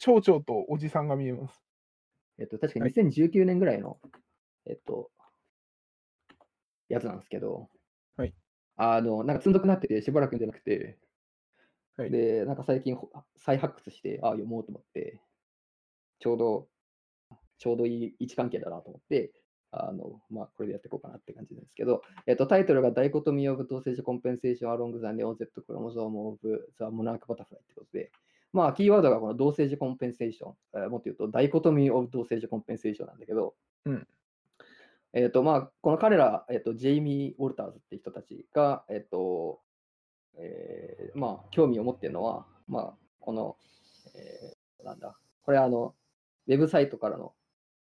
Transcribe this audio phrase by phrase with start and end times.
[0.00, 1.62] 蝶々とおじさんが見えます。
[2.38, 3.98] えっと、確かはい2019年ぐらいの、
[4.66, 5.10] えっと、
[6.88, 7.68] やつなんですけど、
[8.16, 8.34] はい。
[8.76, 10.98] あの、なんか積んどくなってて、しばらく読んでなくて、
[11.98, 12.10] はい。
[12.10, 15.20] で、なんか最近ほ再発掘して、ああ、読もうと思って、
[16.18, 16.68] ちょうど、
[17.58, 19.32] ちょうどいい位置関係だなと思って、
[19.70, 28.10] あの、まあ、これでやっていこうかなって感じなんですけど、えっと、タイトルがダイコトミー・オブ・同性子コンペンセーション・アロング・ザ・ネオゼット・クロモゾーム・オブ・ザ・モナーク・バタフライってことで、
[28.52, 33.54] まあ、キーワードがこの dosage compensation、えーもっと言うと、 dichotomy of dosage compensation なんだけど、
[33.84, 34.08] うん。
[35.12, 39.60] えっと、まあ、この彼ら、えっと、ジェイミー・ウォルターズって人たちが、えっと、
[40.36, 43.56] えーまあ、興味を持っているのは、まあ、この、
[44.14, 45.94] えーなんだ、これあの、
[46.46, 47.34] ウェブサイトからの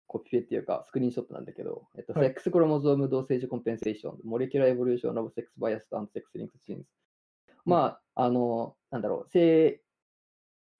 [0.07, 6.87] コピペっていうか、スクリーンショットなんだけど、えっと、はい sex chromosome dosage compensation、molecular evolution of sex biased and sex linked genes。
[7.65, 9.81] まあ、あの、なんだろう、性、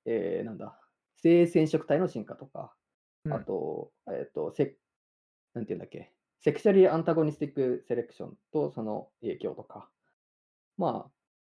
[0.07, 0.79] えーなんだ、
[1.17, 2.73] 性染色体の進化とか、
[3.25, 3.33] うん。
[3.33, 4.77] あと、えっと、セ
[5.55, 9.89] なんていうんだっけ、セクシャリーアンタゴニスティックセレクションとその影響とか、
[10.79, 11.11] ま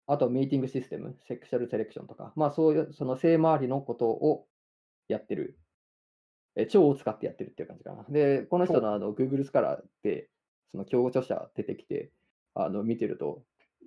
[0.08, 4.48] あ、あとメイティングシステム、セクシャルセレクションとか、まあそういうその性周りのことを
[5.08, 5.58] やってる、
[6.56, 8.06] え腸を使ってやってるっていう感じかな。
[8.10, 10.30] で、この人のあの Google スカラーで、
[10.72, 12.12] その共著者出てきて、
[12.54, 13.42] あの見てると、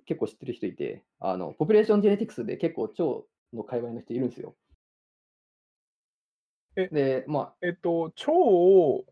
[0.05, 4.55] 結構知ってる人いて、あの population genetics で結構蝶の界隈の人いるんですよ。
[6.75, 9.05] えで、まあ、えっと、蝶を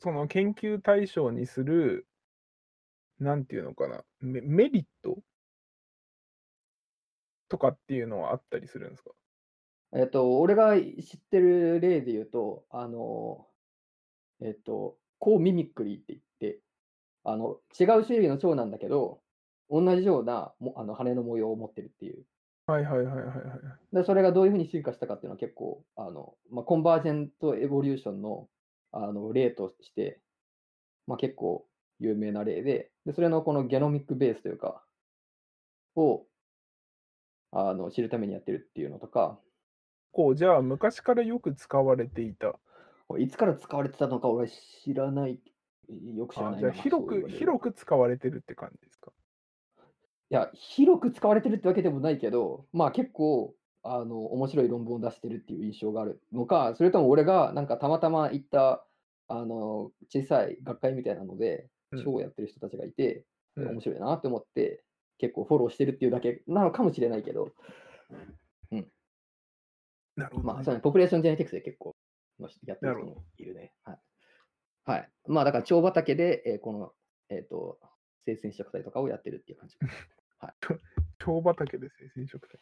[0.00, 2.06] その研究対象にする、
[3.18, 5.22] なんていうのかな、メメリット？
[7.48, 9.10] とかっていうのはあったりするんですか？
[9.94, 13.46] えっと、俺が知ってる例で言うと、あの、
[14.40, 16.60] えっと、コーミミックリーって言って、
[17.24, 19.22] あの、違う種類の蝶なんだけど、
[19.70, 22.26] 同じようなもあの羽の模様を持ってるっていう。
[22.66, 23.32] はいはいはいはいは
[23.92, 23.94] い。
[23.96, 28.48] で、それがどういうふうに進化したかっていうのは結構、あの、まあ、コンバージェントエボリューションの
[28.92, 30.20] あの例として、
[31.06, 31.66] まあ、結構
[31.98, 34.84] 有名な例で、で、それのこのゲノミックベースというか、
[35.96, 36.26] を
[37.50, 39.38] あの知るためにやってるっていうのとか、
[40.12, 42.58] こう、じゃあ昔からよく使われていた。
[43.18, 45.40] いつから使われてたのか俺知らない、
[46.16, 46.70] よく知らあないな。
[46.72, 49.12] じゃあ広く、広く使われてるって感じですか？
[49.12, 49.21] い
[50.34, 58.86] や、広く使われてるってわけでもないけど、まあ結構、あの、面白い論文を出してるっていう印象があるのか、それとも俺がなんかたまたま行った、
[59.28, 63.26] あの、小さい学会みたいなので、うんショーをやってる人たちがいて、
[63.56, 64.82] うん面白いなって思って、
[65.18, 67.52] 結構フォローしてるっていうだけなのかもしれないけど、
[70.16, 70.54] なるほど、ね。
[70.54, 71.94] まあ、そうね、 population genetics で結構
[72.66, 73.72] やってる人もいるね。
[73.84, 73.98] はい。
[74.84, 75.10] はい。
[75.26, 76.92] まあ、だから、蝶畑で、えーこの、
[77.28, 77.78] えっ、と、
[78.26, 79.76] 性染色体とかをやってるっていう感じ。
[81.18, 82.58] 蝶畑で性染色体。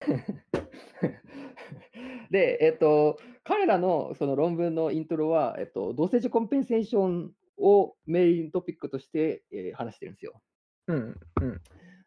[2.30, 10.40] で、えっ、と、彼らのその論文のイントロは、えっ、と、 dosage compensation を main topic として、えー話してるんですよ。
[10.88, 11.60] うん、うん。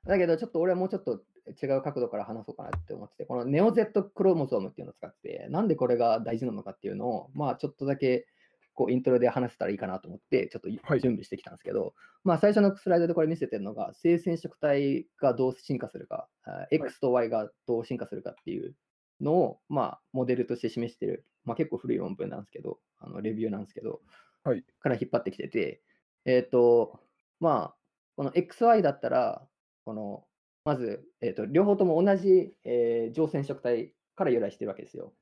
[0.06, 1.23] だけど、ちょっと俺はもうちょっと
[1.62, 8.28] 違う角度から話そうかなって思ってて、このネオ Z クロモソームっていうのを使ってて、なんでこれが大事なのかっていうのを、まあ、ちょっとだけ
[8.73, 11.93] こうイントロで話せたらいいかなと思って、ちょっといはい準備してきたんですけど、
[12.23, 18.75] まあ、最初のスライドでこれ見せてるのが、性染色体がどう進化するか、あ X と Y がどう進化するかっていう
[19.19, 24.01] のを、まあ、モデルとして示してる、まあ、結構古い論文なんですけど、あのレビューなんですけど、
[24.43, 25.81] はいから引っ張ってきてて、
[26.25, 26.99] えっ、と、
[27.39, 27.75] まあ、
[28.15, 29.41] この XY だったら、
[29.85, 30.23] この、
[30.65, 35.13] まず、えっ、と、両方とも同じ、えー上染色体から由来してるわけですよ。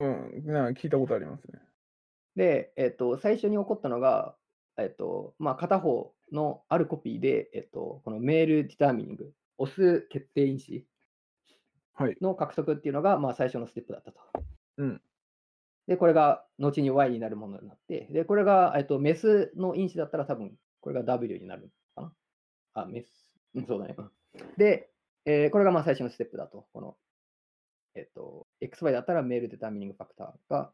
[0.00, 1.60] うん、な聞いたことありますね。
[2.36, 4.36] で、えっ、と、最初に起こったのが、
[4.76, 10.86] えっ、と、まあ、片方のあるコピーで、えっ、と、このメールディターミニング、オス決定因子
[11.94, 12.16] はい。
[12.20, 14.20] の獲得っていうのが、まあ、最初のステップだったと。
[14.76, 15.02] うん。
[15.86, 22.12] で、これが後に Y になるものになって、で、これが、えっと、メスの因子だったら多分、これが W になるかな？
[22.74, 23.32] あ、メス。
[23.54, 23.94] うん、そうだね。
[23.96, 24.10] うん
[24.58, 24.90] で、
[25.24, 26.66] えーこれがまあ最初のステップだと。
[26.72, 26.96] この、
[27.94, 30.70] えっと、XY だったらメールデターミニングファクターが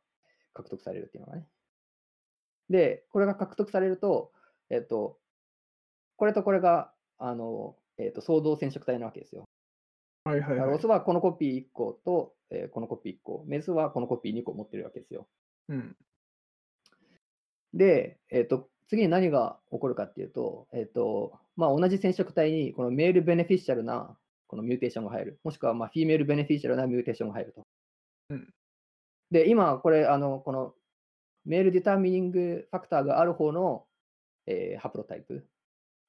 [0.52, 1.46] 獲得されるっていうのがね。
[2.72, 4.32] で、これが獲得されると、
[4.70, 5.18] えっと、
[6.16, 9.44] これとこれが、あの、えっと、相同染色体なわけですよ。
[10.24, 10.86] はいはいはいオス。
[10.86, 15.28] はこのコピー1個と、えーこのコピー1個、メスはこのコピー2個持ってるわけですよ。
[15.68, 15.96] うん。
[17.74, 24.16] で、えっと次に何が起こるかっていうと、えっとまあ、同じ染色体にこの male beneficial な
[24.46, 27.66] この mutation が入る、もしくはまあ female beneficial な mutation が入ると。
[28.30, 28.54] うん
[29.32, 30.74] で、今、これ、あのこの
[31.44, 33.84] male determining factor がある方の、
[34.46, 35.46] えーハプロタイプ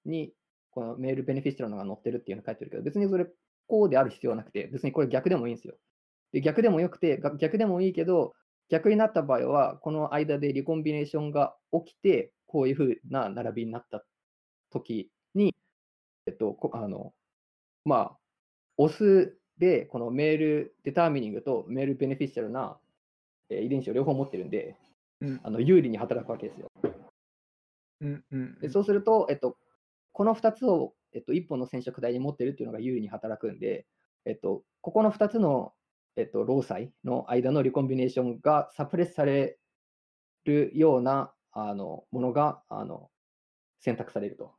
[0.06, 0.33] に
[0.71, 3.27] このメールベネフィシャルのが載ってるっていうのが書いてるけど、別にそれ
[3.68, 5.75] こうである必要はなくて、別にこれ逆でもいいんですよ。
[6.31, 8.33] で逆でもよくて、逆でもいいけど、
[8.69, 14.03] 逆になった場合は、この間でリコンビネーションが起きて、こういうふうな並びになった
[14.71, 15.56] 時に、
[16.25, 17.13] えっと、あの、
[17.86, 18.18] まあ、
[18.77, 22.79] オスで、このメールデターミニングとメールベネフィシャルな、
[23.50, 24.75] 遺伝子を両方持ってるんで、
[25.24, 26.72] うんあの有利に働くわけですよ。
[28.02, 29.58] うんうんでそうすると、えっと、
[30.12, 33.88] この2つを、えっと、1本の染色体に持ってるっていうのが有利に働くんで、
[34.25, 35.74] えっと、ここの2つの、
[36.18, 39.58] えっと、労災の間のリコンビネーションがサプレスされ
[40.44, 43.10] るようなあのものがあの
[43.80, 44.54] 選択されると。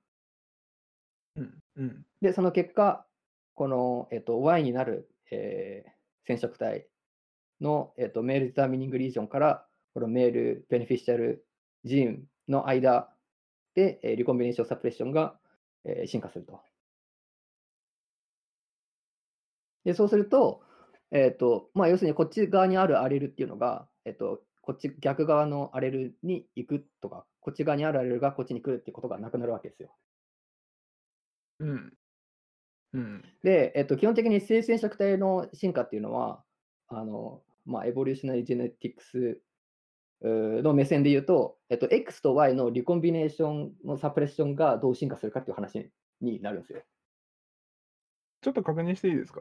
[1.37, 3.07] うんうんで、その結果、
[3.55, 5.95] この、えっと、Y になる、えー
[6.27, 6.87] 染色体
[7.61, 11.47] の、えっと、メールデターミニングリージョンから、このメールベネフィシャル
[11.85, 13.15] ジーンの間
[13.75, 15.39] で、えーリコンビネーションサプレッションが、
[15.85, 16.61] えー進化すると。
[19.85, 20.63] で、そうすると、
[21.11, 29.95] えっと、まあ、要するにこっち側にあるアレルっていうのが、えっと、こっち逆側のアレルに行くとか、こっち側にあるアレルがこっちに来るっていうことがなくなるわけですよ。
[31.61, 31.93] うん
[32.93, 36.45] うんで、えっと、基本的に性染色体の進化っていうのは、
[36.89, 39.41] あのまあ、 evolutionary genetics
[40.27, 45.91] の目線で言うと、えっと、X と Y の recombination の suppression がどう進化するかっていう話
[46.21, 46.83] になるんですよ。
[48.41, 49.41] ちょっと確認していいですか？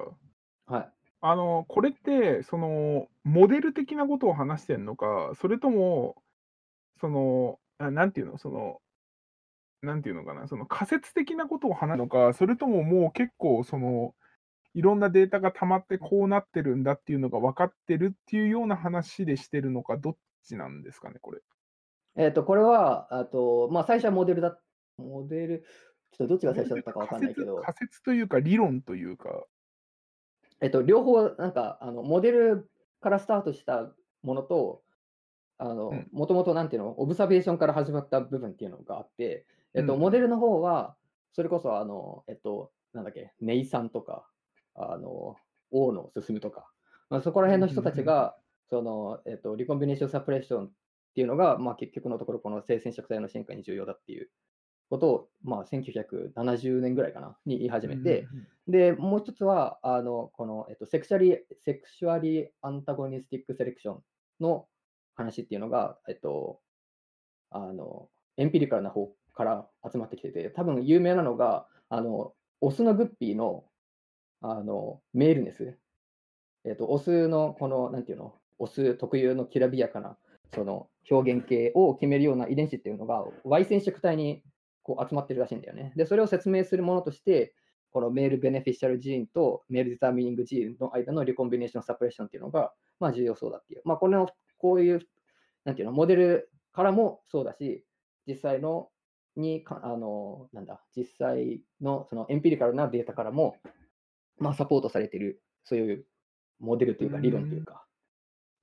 [0.66, 0.90] はい。
[1.22, 6.22] あの、これって、その、モデル的なことを話してんのか、それとも、
[7.00, 8.82] その、あなんていうの、その、
[9.82, 14.16] なんていうのかな、その仮説的なことを話すのか、それとももう結構、その、
[14.74, 21.42] いろんなデータが溜まってこうなってるんだっていうのが分かってるっていうような話でしてるのか、どっちなんですかね、これ。
[22.16, 24.58] えっと、これは、あとまあ、最初はモデルだ、
[24.98, 25.66] モデル、
[26.12, 29.46] ちょっとどっちが最初だったかわかんないけど、仮説仮説というか、理論というか、
[30.62, 32.70] えっと、両方、なんか、あのモデル
[33.02, 33.92] からスタートした
[34.22, 34.84] ものと、
[36.12, 40.96] もともとなんていうの、オブザベーションから始まった部分っていうのがあって、えっと、うんモデルの方は、
[41.34, 44.28] それこそ、あの、えっと、なんだっけ、ネイさんとか、
[44.76, 45.36] あの、
[45.72, 46.70] 大野進とか、
[47.10, 48.36] まあ、そこら辺の人たちが、
[48.74, 50.72] その、えっと、リコンビネーションサプレッションっ
[51.14, 54.32] ていうのが、まあ、結局のところ、この性染色体の進化に重要だっていう
[54.90, 58.28] ことを、まあ、1970年ぐらいかな、に言い始めて、
[58.68, 64.04] で、もう一つは、あの、この、えっと、セクシャリ、セクシュアリーアンタゴニスティックセレクション
[64.40, 64.66] の
[65.14, 66.60] 話っていうのが、えっと、
[67.52, 73.66] あの、エンピリカルな方から集まってきてて、多分有名なのが、あの、オスのグッピーの、
[74.42, 75.78] あの、メールネス。
[76.66, 80.18] えっと、オスのこの、なんていうの、オス特有のきらびやかな、
[80.54, 84.44] その表現形を決めるような遺伝子っていうのが、Y 染色体に
[84.84, 85.94] こう集まってるらしいんだよね。
[85.96, 87.56] で、それを説明するものとして、
[87.92, 93.82] このメールベネフィシャルジーンとメールディターミニングジーンの間のリコンビネーションサプレッションっていうのが、まあ重要そうだっていう。
[93.86, 94.28] まあこれの、
[94.58, 95.00] こういう、
[95.64, 97.86] なんていうの、モデルからもそうだし、
[98.28, 98.90] 実際の、
[99.36, 103.58] にか、あの、なんだ、実際のそのエンピリカルなデータからも、
[104.38, 106.06] まあサポートされてる、そういう
[106.60, 107.86] モデルというか理論というか、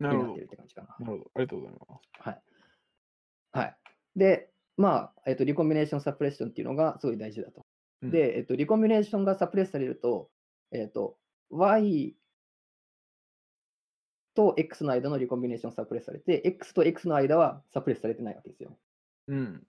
[0.01, 0.45] なるほどになってる。
[0.47, 0.97] って感じかな。
[0.99, 1.31] なるほど。
[1.35, 2.29] ありがとうございます。
[2.29, 2.43] はい。
[3.53, 3.77] はい。
[4.17, 7.61] で、まあ、えっと、リコンビネーションサプレッションっていうのがすごい大事だと。
[8.03, 10.31] うんで、えっと、リコンビネーションがサプレスされると、
[10.73, 11.19] えっと、
[11.51, 12.17] Y
[14.35, 18.79] と X の間のリコンビネーションサプレスされて、X と X の間はサプレスされてないわけですよ。
[19.29, 19.63] うん。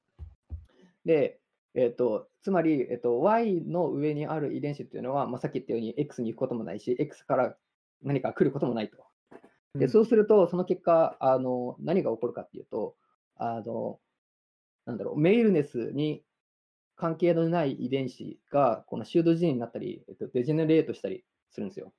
[1.04, 1.40] で、
[1.74, 7.56] えっと、つまり、えっと、Y の上にある遺伝子っていうのは、まあ、さっき言ったように X に行くこともないし、X から
[8.02, 8.98] 何か来ることもないと。
[9.76, 12.96] で、そうすると、その結果、あの、何が起こるかっていうと、
[13.36, 14.00] あの、
[14.86, 16.24] なんだろう、メイルネスに
[16.96, 21.94] 関係のない遺伝子が、このシュードジーンになったり、えっと、デジェネレートしたりするんですよ。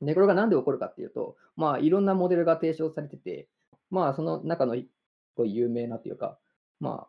[0.00, 3.48] で、これがなんで起こるかっていうと、まあ、いろんなモデルが提唱されてて、
[3.90, 4.90] まあ、その中の一
[5.36, 6.38] 個有名なっていうか、
[6.80, 7.06] ま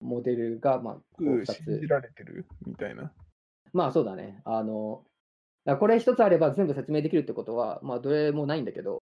[0.00, 1.88] モデルが、まあ、こううん2つ信じ。
[1.88, 2.46] られてる？
[2.66, 3.12] みたいな。
[3.72, 4.40] まあそうだね。
[4.44, 5.04] あの、
[5.64, 9.02] だこれ一つあれば全部説明できるってことは、まあどれもないんだけど、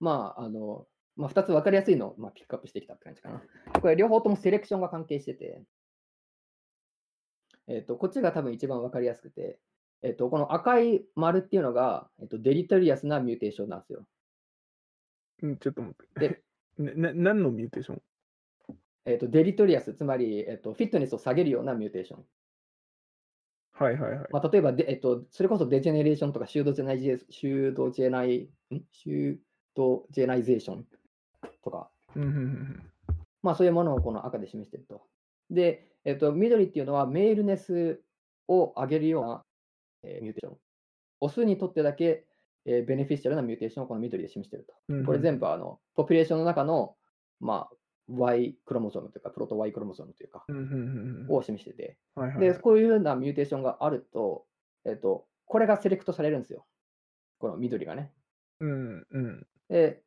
[0.00, 0.86] まああの、
[1.16, 3.42] まあ二つ分かりやすいのを、まあ、ピックアップしてきたって感じかな。
[3.80, 5.62] これ両方とも selection が関係してて、
[7.68, 9.58] えっ、と、こっちが多分一番分かりやすくて、
[10.02, 14.04] えっ、と、この赤い丸っていうのが、えっ、と、 deleterious な mutation なんですよ。
[15.42, 16.28] うん、ちょっと待って。
[16.28, 16.42] で
[16.78, 18.02] なな何の mutation
[19.04, 22.24] えっ、と、 deleterious、つまり、えっ、と、 fitness を下げるような mutation。
[23.78, 24.26] はいはいはい。
[24.30, 28.82] まあ、例えばで、えっと、それこそ degeneration とか pseudogenizedogeni、ん？
[28.92, 29.36] pseu
[29.74, 30.84] dogenization
[31.62, 32.82] とか、うんうんうん
[33.40, 35.02] まあそういうものをこの赤で示していると。
[35.50, 38.00] で、えっと、緑っていうのは maleness
[38.48, 39.44] を上げるような、
[40.02, 40.58] えー mutation。
[41.20, 42.24] オスにとってだけ
[42.66, 44.74] えー beneficial な mutation をこの緑で示していると。
[44.88, 46.96] うんこれ全部あの population の中の、
[47.40, 47.76] まあ、
[48.08, 50.44] Y クロモソームというか、プロト Y クロモソームというか、
[51.28, 51.98] を示してて、
[52.38, 54.46] で、こういうような mutation があると、
[54.84, 56.66] えっと、これが select されるんですよ。
[57.38, 58.12] この緑がね。
[58.60, 60.02] うんうんで、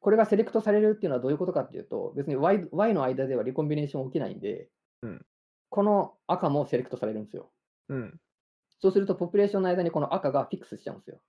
[0.00, 4.68] これが select されるっていうのはどういうことかっていうと、別に Y, y の間では recombination 起きないんで、
[5.02, 5.24] うん
[5.70, 7.50] この赤も select されるんですよ。
[7.88, 8.20] うん
[8.78, 11.22] そうすると、 population の間にこの赤がフィックスしちゃうんですよ。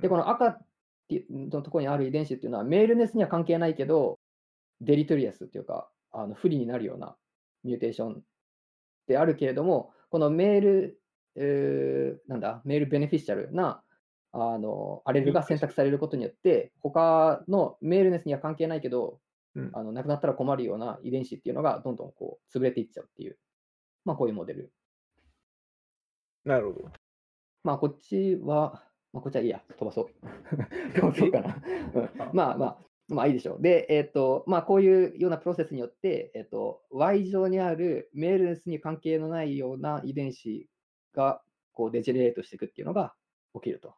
[0.00, 0.60] で、この赤
[1.08, 4.18] っていうのところにある遺伝子っていうのは、 maleness には関係ないけど、
[4.82, 7.16] deleterious っていうか、あの不利になるような
[7.64, 8.22] ミューテーション
[9.06, 11.00] であるけれども、このメール、
[11.36, 13.82] えーなんだ、メールベネフィシャルな
[14.32, 19.18] あのアレルが選択されることによって、他のメールネスには関係ないけど、
[19.54, 23.38] うんあのなくなったら困るような遺伝子っていうのがどんどんこう潰れていっちゃうっていう、
[24.04, 24.72] まあ、こういうモデル。
[26.44, 26.90] なるほど。
[27.64, 30.06] まあ、こっちは、まあ、こっちはいいや、飛ばそう。
[30.94, 31.62] 飛ばそうかな。
[31.94, 33.62] うんまあまあ、まあいいでしょう。
[33.62, 40.68] で、えっ、と、まあ、こういうようなプロセスによって、えっ、と、Y 上にあるメールネスに関係のないような遺伝子
[41.14, 43.14] がこうデジェネレートしていくっていうのが
[43.54, 43.94] 起きると。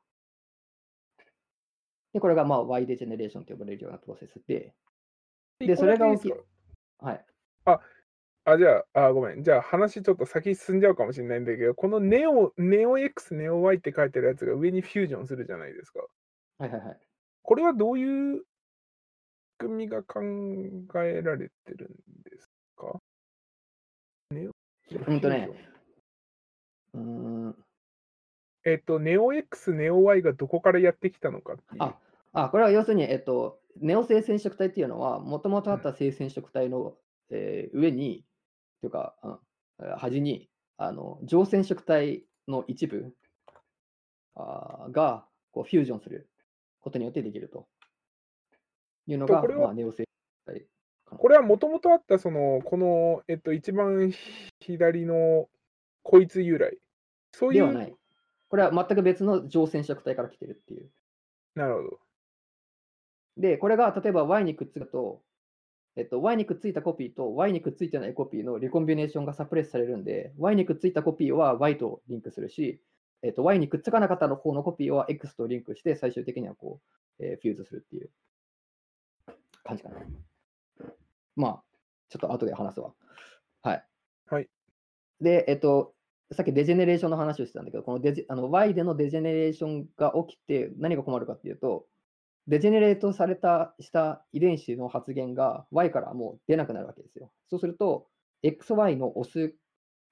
[2.13, 4.75] で、これがまあ Y デジェネレーションと呼ばれるようなプロセスで、
[5.65, 6.47] でそれが起き一個だけいいです
[7.01, 7.07] か？
[7.07, 7.27] はい。
[7.67, 7.81] あ、
[8.59, 9.43] じゃあ、あ、ごめん。
[9.45, 16.01] じゃあ話ちょっと先進んじゃうかもしれないんだけど、このネオ、ネオ X、ネオ Y って書いてるやつが上にフュージョンするじゃないですか。
[16.59, 16.99] はいはいはい。
[17.43, 18.45] これはどういう仕
[19.59, 20.21] 組みが考
[21.03, 22.99] えられてるんですか？
[24.31, 24.53] ネオ
[25.07, 25.51] うんとね
[26.95, 27.57] うーん。
[28.65, 31.83] えっと、ネオ X、ネオ Y がどこからやってきたのかっていう。
[31.83, 31.99] あ
[32.33, 36.97] あ、これは要するに、えっと、ネオ性染色体っていうのは、もともとあった性染色体の、
[37.31, 38.25] えー上に、
[38.81, 39.39] というか、うん
[39.83, 43.15] えー端に、あの上染色体の一部
[44.35, 46.29] あーがこうフュージョンする
[46.81, 47.67] ことによってできると
[49.07, 50.07] いうのが、とこれはまあ、ネオ性染
[50.47, 50.67] 色体。
[51.17, 54.13] これはもともとあった、その、この、えっと、一番
[54.61, 55.49] 左の
[56.03, 56.79] こいつ由来。
[57.33, 57.61] そういう。
[57.61, 57.95] ではない。
[58.49, 60.91] これは全く別の上染色体から来てるっていう。
[61.55, 62.01] なるほど。
[63.37, 65.23] で、これが例えば Y にくっつくと、
[65.97, 72.81] えっと、Y にくっついたコピーと Y にくっついてないコピーのリコンビネーションがサプレスされるんで、Y にくっついたコピーは Y とリンクするし、
[73.23, 76.81] えっと、Y にくっつかなかった方のコピーは X とリンクして、最終的にはこ
[77.19, 78.11] う、えー fuse するっていう
[79.65, 79.97] 感じかな。
[81.37, 81.63] まあ、
[82.09, 82.93] ちょっと後で話すわ。
[83.63, 83.85] はい。
[84.27, 84.49] はい。
[85.21, 85.95] で、えっと、
[86.33, 91.87] さっき degeneration の話をしてたんだけど、このデジあの Y での degeneration が起きて何が困るかっていうと、
[92.47, 97.33] degenerate されたした遺伝子の発現が Y からもう出なくなるわけですよ。
[97.49, 98.09] そうすると、
[98.43, 99.55] XY のオス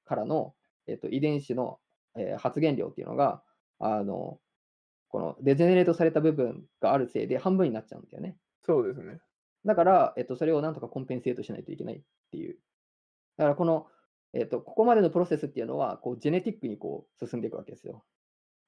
[0.05, 0.55] からの、
[0.87, 1.81] えっと、遺伝子の、
[2.17, 3.43] えー発現量っていうのが、
[3.79, 4.41] あの、
[5.09, 8.37] このデジェネレートされた部分があるせいで半分になっちゃうんだよね。
[8.63, 9.19] そうですね。
[9.65, 12.59] だから、えっと、それをなんとかコンペンセートしないといけないっていう。
[13.37, 13.87] だから、この、
[14.35, 18.05] えっと、ここまでのプロセスっていうのは、こう、ジェネティックにこう、進んでいくわけですよ。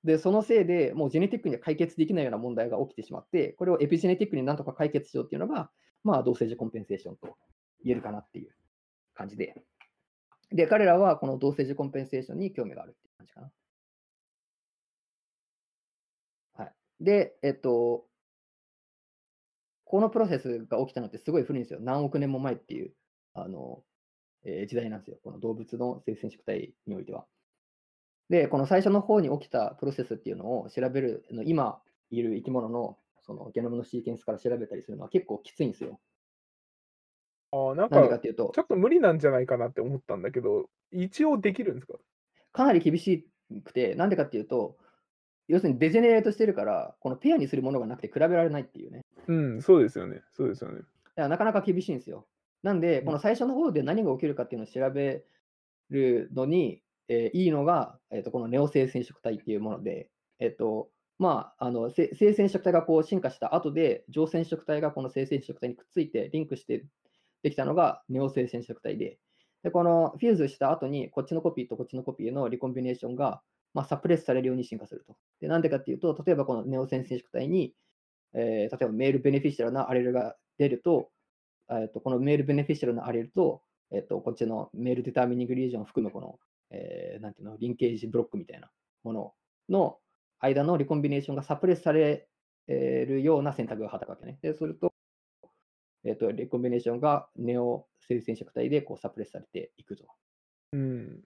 [0.04, 5.70] で、そのせいでもうジェネティックには解決できないような問題が起きてしまって、これをエピジェネティックになんとか解決しようっていうのが、
[6.04, 7.36] まあ、同性児コンペンセーションと
[7.84, 8.54] 言えるかなっていう
[9.14, 9.62] 感じで。
[10.50, 13.52] で、彼らはこの同性児コンペンセーションに興味があるっていう感じかな。
[16.54, 16.74] はい。
[17.00, 18.06] で、えっと、
[19.84, 21.80] このプロセスが起きたのってすごい古いんですよ。
[21.80, 22.94] 何億年も前っていう、
[23.34, 23.84] あの、
[24.44, 25.18] えー時代なんですよ。
[25.22, 27.26] この動物の性染色体においては。
[28.30, 32.96] で、この最初の方に起きたプロセスっていうのを調べる、あの今いる生き物の
[33.26, 36.00] そのゲノムのシーケンスから調べたりするのは結構きついんですよ。
[37.52, 41.94] ああ、なんかっ、ていうとち、ょっと無理なんじゃないかなって思ったんだけど、一応できるんですか？
[42.52, 43.26] かなり厳し
[43.64, 44.76] くて、なんでかっていうと、
[45.48, 49.02] 要するにデジェネレートしてるから、このペアにするものがなくて比べられないっていうね。
[49.26, 50.22] うん、そうですよね。
[50.30, 50.76] そうですよね。
[50.76, 52.28] だからなかなか厳しいんですよ。
[52.62, 55.24] なんで、うんこの最初の方で何が起きるかっていうのを調べ
[55.90, 60.88] るのに、えーいいのが、えー、とこのネオ性染色体っていうもので、えっ、と、
[61.18, 66.86] まあ、あの性染色体がこう進化した後で、上染色体がこの性染色体にくっついてリンクして
[67.42, 69.18] できたのがネオ性染色体で、
[69.64, 73.42] でこのフューズした後に、こっちのコピーとこっちのコピーのリコンビネーションが、
[73.74, 75.16] まあ、サプレスされるように進化すると。
[75.40, 77.74] でなんでかっていうと、例えばこのネオ性染色体に、
[78.34, 81.10] えー例えばメールベネフィシャルなアレルが出ると、
[81.70, 86.38] えーとこのメールベネフィシャルなアレルと、えーとこっちのメールデターミニングリージョンを含むこの、
[86.70, 88.70] えーなんていうの、リンケージブロックみたいな
[89.02, 89.34] もの
[89.68, 89.98] の
[90.38, 92.28] 間のリコンビネーションがサプレスされ
[92.66, 94.38] るような選択が働くわけね。
[94.42, 94.92] で、すると、
[96.04, 100.04] えーと、リコンビネーションがネオ性染色体でこうサプレスされていくと。
[100.72, 101.20] うん。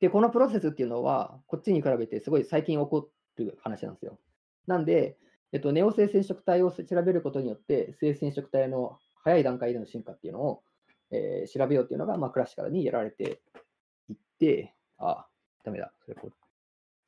[0.00, 4.18] で、このプロセスっていうのは、こっちに比べてすごい最近起こる話なんですよ。
[4.66, 5.18] なんで、
[5.52, 10.62] えっと、ネオ性染色体を調べることによって、性染色体の早い段階での進化っていうのを、
[11.10, 13.42] えー、調べようっていうのが、まあ、クラシカルにやられて、
[14.98, 15.26] あ、
[15.64, 15.92] ダメだ。
[16.04, 16.30] それこ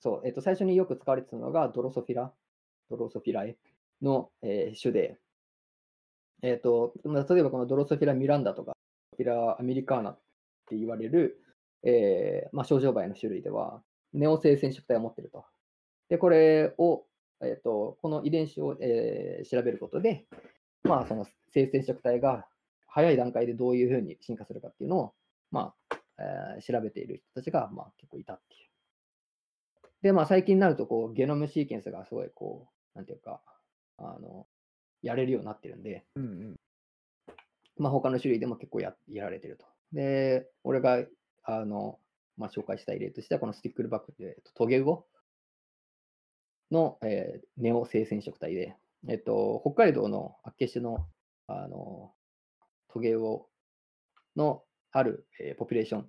[0.01, 2.33] そう、えっと、最初によく使われてたのがドロソフィラ、
[2.91, 3.57] ドロソフィラエ
[4.03, 5.17] の、えー、種で、
[6.43, 8.73] えっと、例えばこのドロソフィラ・ミランダとか、
[9.17, 10.19] フィラ・アメリカーナっ
[10.67, 11.41] て言われる、
[11.85, 13.81] えーまあ、症状媒の種類では、
[14.12, 15.45] ネオ性染色体を持っていると。
[16.09, 17.05] で、これを、
[17.41, 20.27] えーと、この遺伝子を、えー、調べることで、
[20.83, 22.47] まあ、その性染色体が
[22.89, 25.15] 早い段階でどういうふうに進化するかっていうのを、
[25.53, 28.62] まあえー、調べている人たちが、まあ、結構いたっていう。
[30.02, 33.40] で、まあ、最近になるとこう、ゲノムシーケンスがすごいこう、なんていうか、
[33.99, 34.47] あの
[35.02, 36.57] やれるようになってるんで、うんうん
[37.76, 39.66] まあ、他の種類でも結構ややられてると。
[39.92, 41.04] で、俺が
[41.45, 41.99] あの、
[42.37, 45.07] まあ、紹介したい例としては、このスティックルバックで、トゲウオ
[46.71, 48.76] の、えー、ネオ性染色体で、
[49.09, 51.07] えっと、北海道の厚岸の
[51.49, 52.12] あの
[52.88, 53.49] トゲウオ
[54.37, 54.62] の
[54.93, 56.07] ある、えー、ポピュレーション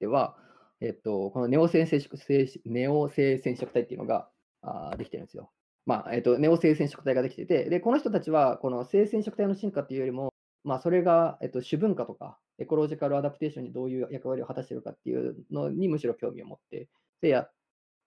[0.00, 0.36] では、
[0.80, 2.18] えっと、このネオ性染色
[2.64, 4.28] ネオ性染色体っていうのが
[4.62, 5.50] あできてるんですよ。
[5.86, 10.32] まあえっと、ネオ性染色体ができててで、この人たちはこの性染色体の進化っていうよりも、
[10.64, 16.88] まあ、それが、えっと、主文化とかエコロジカルアダプテーションにどういう役割を果たしてるかっていうのにむしろ興味を持って
[17.20, 17.52] でやっ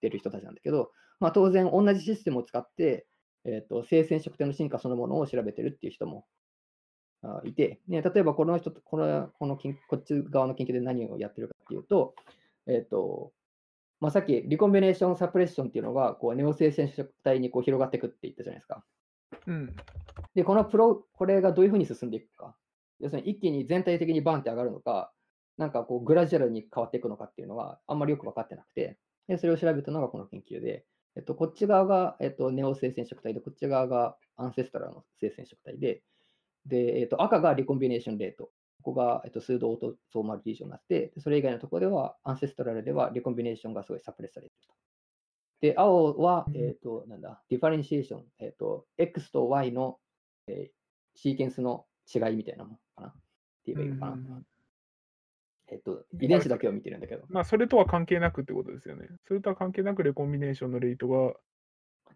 [0.02, 3.08] てる人たちなんだけど、まあ、当然同じシステムを使って、
[3.46, 6.26] えーと、性染色体の進化そのものを調べてるっていう人も
[7.46, 12.16] いて、ね、例えばこの人とこのこのこっち側の研究で何をやってるかっていうと、
[12.68, 13.32] えーと
[14.00, 18.84] まあ、さっきリコンビネーションサプレッションっていうのがこうネオ性染色体にこう広がっていくって言ったじゃないですか。
[19.48, 19.76] うん、
[20.36, 22.56] で、このプロ、これがどういうふうに進んでいくか。
[23.00, 25.12] 要するに一気に全体的にバンって上がるのか、
[25.58, 28.98] なんかこう gradual に変わっていくのかっていうのはあんまりよく分かってなくて、
[29.28, 30.86] でそれを調べたのがこの研究で、
[31.16, 36.02] えっと、こっち側が、えっと、ネオ性染色体で、こっち側が ancestral の性染色体で、
[36.70, 38.52] で、えっと、赤が recombination rate。
[38.82, 44.74] ここが、えっと、 pseudoautosomal region になって、それ以外のところでは、 ancestral では recombination がすごい suppress されていると。
[45.62, 50.00] で、青は、えっ、と、なんだ、 differentiation、えっ、と、X と Y の、
[50.48, 53.14] えー、シーケンスの違いみたいなものかなっ
[53.66, 54.42] て言えばいいのかな。
[55.72, 57.26] えっと、遺伝子だけを見てるんだけど。
[57.30, 59.08] まあ、それとは関係なくってことですよね。
[59.28, 61.34] それとは関係なく recombination のレートが。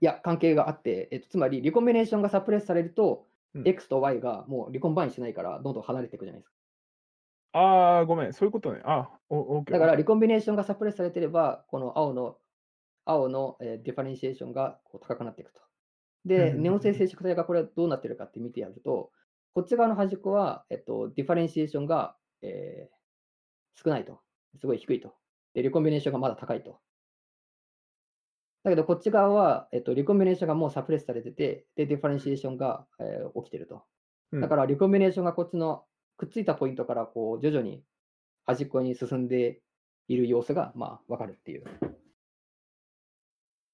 [0.01, 6.55] いや、関係があって、えっと、つまり、 recombination が suppress されると、うん、X と Y がもう recombine しないから、どんどん離れていくじゃないですか。
[7.53, 8.81] ああ、ごめん、そういうことね。
[8.83, 9.71] あお、OK。
[9.71, 12.37] だから、リコンビネーションが suppress されてれば、この青の、
[13.05, 15.61] 青の、えー、 differentiation がこう高くなっていくと。
[16.25, 19.11] で、ネオ性染色体がこれどうなってるかって見てやると、
[19.53, 24.19] こっち側の端っこは、えっと、 differentiation が、えー、少ないと。
[24.59, 25.13] すごい低いと。
[25.53, 26.79] で、 recombination がまだ高いと。
[28.63, 33.83] だけど、こっち側は、えっと、 recombination がもう suppress されてて、で、 differentiation が、えー、起きてると。
[34.31, 35.85] だから、 recombination がこっちの
[36.17, 37.83] くっついたポイントから、こう、徐々に
[38.45, 39.61] 端っこに進んで
[40.07, 41.63] いる様子が、まあ、わかるっていう。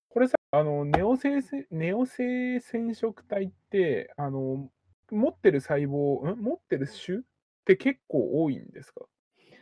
[0.10, 4.70] これさ、あの、ネオ性ネオ性染色体って、あの、
[5.12, 6.40] 持ってる細胞、ん？
[6.42, 7.22] 持ってる種っ
[7.64, 9.06] て結構多いんですか？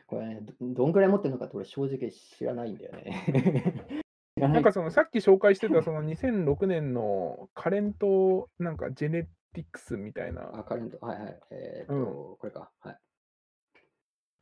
[0.08, 4.04] これね、どどんくらい持ってるのかって俺正直知らないんだよね。
[4.38, 9.23] なんかそのさっき紹介してたその2006年のカレントなんかジェネ
[9.54, 10.50] ティクスみたいな。
[10.54, 11.39] あ、カレント、はいはい。
[11.52, 12.06] えー、っと、うん、
[12.38, 12.69] これか。
[12.82, 12.97] はい。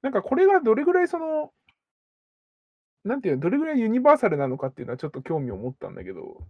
[0.01, 1.51] なんかこれがどれぐらいその、
[3.05, 6.45] なんていうの、どれぐらいユニバーサルなのかっていうのはちょっと興味を持ったんだけど。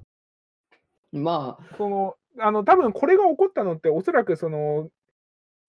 [1.11, 4.89] まあ、その、あの、多分これが起こったのって、おそらくその、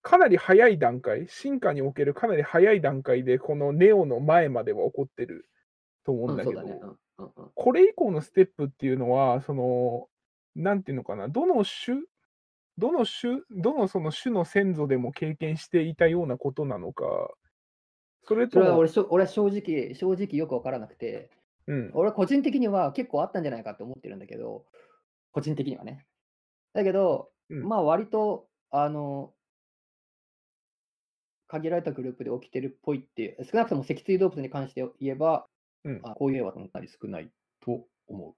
[0.01, 5.49] かなり早い段階、進化におけるかなり早い段階で、このネオの前までは起こってる
[6.05, 6.97] と思うんだけど、
[7.55, 10.07] これ以降のステップっていうのは、その、
[10.55, 12.01] なんていうのかな、どの種、
[12.77, 17.05] どの種、どのその種の先祖でも経験していたようなことなのか、
[18.27, 21.31] それと俺俺は正直、正直よく分からなくて、
[21.65, 24.65] うん、俺は個人的には結構あったんじゃないかって思ってるんだけど、
[25.31, 26.05] 個人的にはね。
[26.73, 29.33] だけど、うん、まあ割と、あの、
[31.47, 35.47] 限られたグループで起きてるっぽいっていう、少なくとも脊椎動物に関して言えば、
[35.87, 37.29] うん、あこういう絵はかなり少ない
[37.61, 38.33] と思う。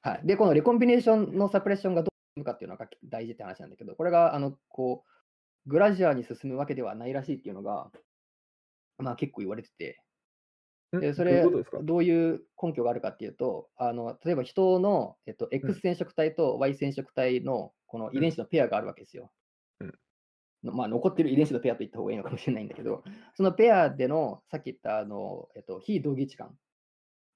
[0.00, 7.90] はい、で、このレコンビネーションのサプレッションがどういうかっていうのが大事って話なんだけど、これがあのこうグラジュアに進むわけではないらしいっていうのが、
[8.98, 10.00] まあ、結構言われてて、
[10.92, 11.44] でそれ
[11.82, 19.30] どういう根拠があるかっていうと、あの例えば人の、えっと、X 染色体と Y 染色体のこの遺伝子のペアがあるわけですよ。
[19.80, 19.94] うん。
[20.62, 26.48] まあ、残ってる遺伝子のペアと言った方がいいのかもしれないんだけど、そのペアでのさっき言ったあの、えっと、非同義置換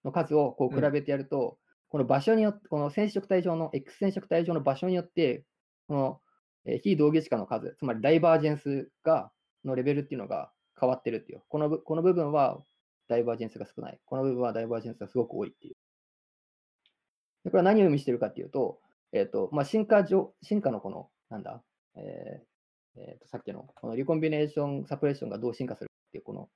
[0.05, 5.45] の数をこう比べてやると、この場所によって、この染色体上の、X 染色体上の場所によって、
[5.89, 6.21] この、
[6.65, 9.31] えー非同義値化の数、つまりダイバージェンスが、
[9.65, 11.43] のレベルっていうのが変わってるっていう。
[11.49, 12.59] このぶこの部分は
[13.09, 14.01] ダイバージェンスが少ない。
[14.05, 15.75] この部分はダイバージェンスがすごく多いっていう。
[17.45, 18.81] でこれは何を意味してるかっていうと、
[19.13, 21.63] えっ、と、まあ、進化上、進化のこの、なんだ、
[21.97, 26.49] えーえーと、さっきの、このリコンビネーション、サプレッションがどう進化するっていう、この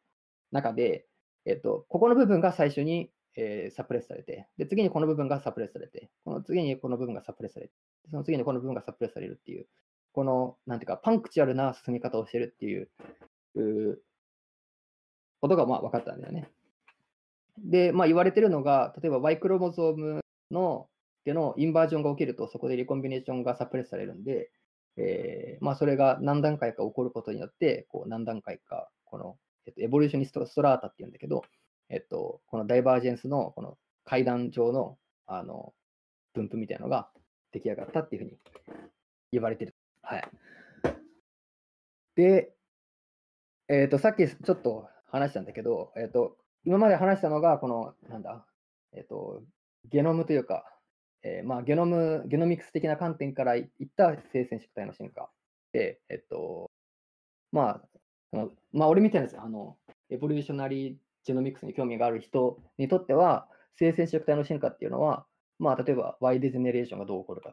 [0.53, 1.07] 中で、
[1.45, 7.73] えっ、と、ここの部分が最初に、えーサプレスされて、で、次にこの部分がサプレスされて、この次にこの部分がサプレスされて、
[8.11, 9.67] その次にこの部分がサプレスされるっていう、
[10.13, 12.89] この、なんていうか、パンクチュアルな進み方をしてるっていう、
[13.55, 14.03] う
[15.41, 16.51] ことが、まあ、分かったんだよね。
[17.59, 20.21] で、まあ、言われてるのが、例えば Y クロモゾーム
[20.51, 20.89] の、
[21.25, 24.51] でのインバージョンが起きると、そこでリコンビネーションがサプレスされるんで、
[24.97, 31.43] えーまあ、それが何段階か起こることによって、こう何段階か、この、えっと、エボリューショニストストラータっていうんだけど、
[32.67, 35.73] のダイバージェンスのこの階段上のあの
[36.35, 37.09] 分布みたいなのが
[37.53, 38.39] 出来上がったっていうふうに
[39.33, 39.75] 言われてる。
[40.03, 40.25] はい。
[42.15, 42.53] で、
[43.69, 48.45] えっと、さっきちょっと話したんだけど、えっと、今まで話したのが、この、なんだ、
[48.93, 49.43] えっと、
[49.91, 50.65] ゲノムというか、
[51.23, 55.29] えーまあ、ゲノム、ゲノミクス的な観点からいった性染色体の進化
[55.73, 56.71] で、えっと、
[57.51, 57.81] ま
[58.33, 59.77] あ、まあ、俺みたいなですあの、
[60.11, 60.95] エボリューショナリー
[61.27, 65.27] ジェノミクスに興味がある人にとっては、性染色体の進化っていうのは、
[65.59, 67.53] まあ、例えば Y デジェネレーションがどう起こるか、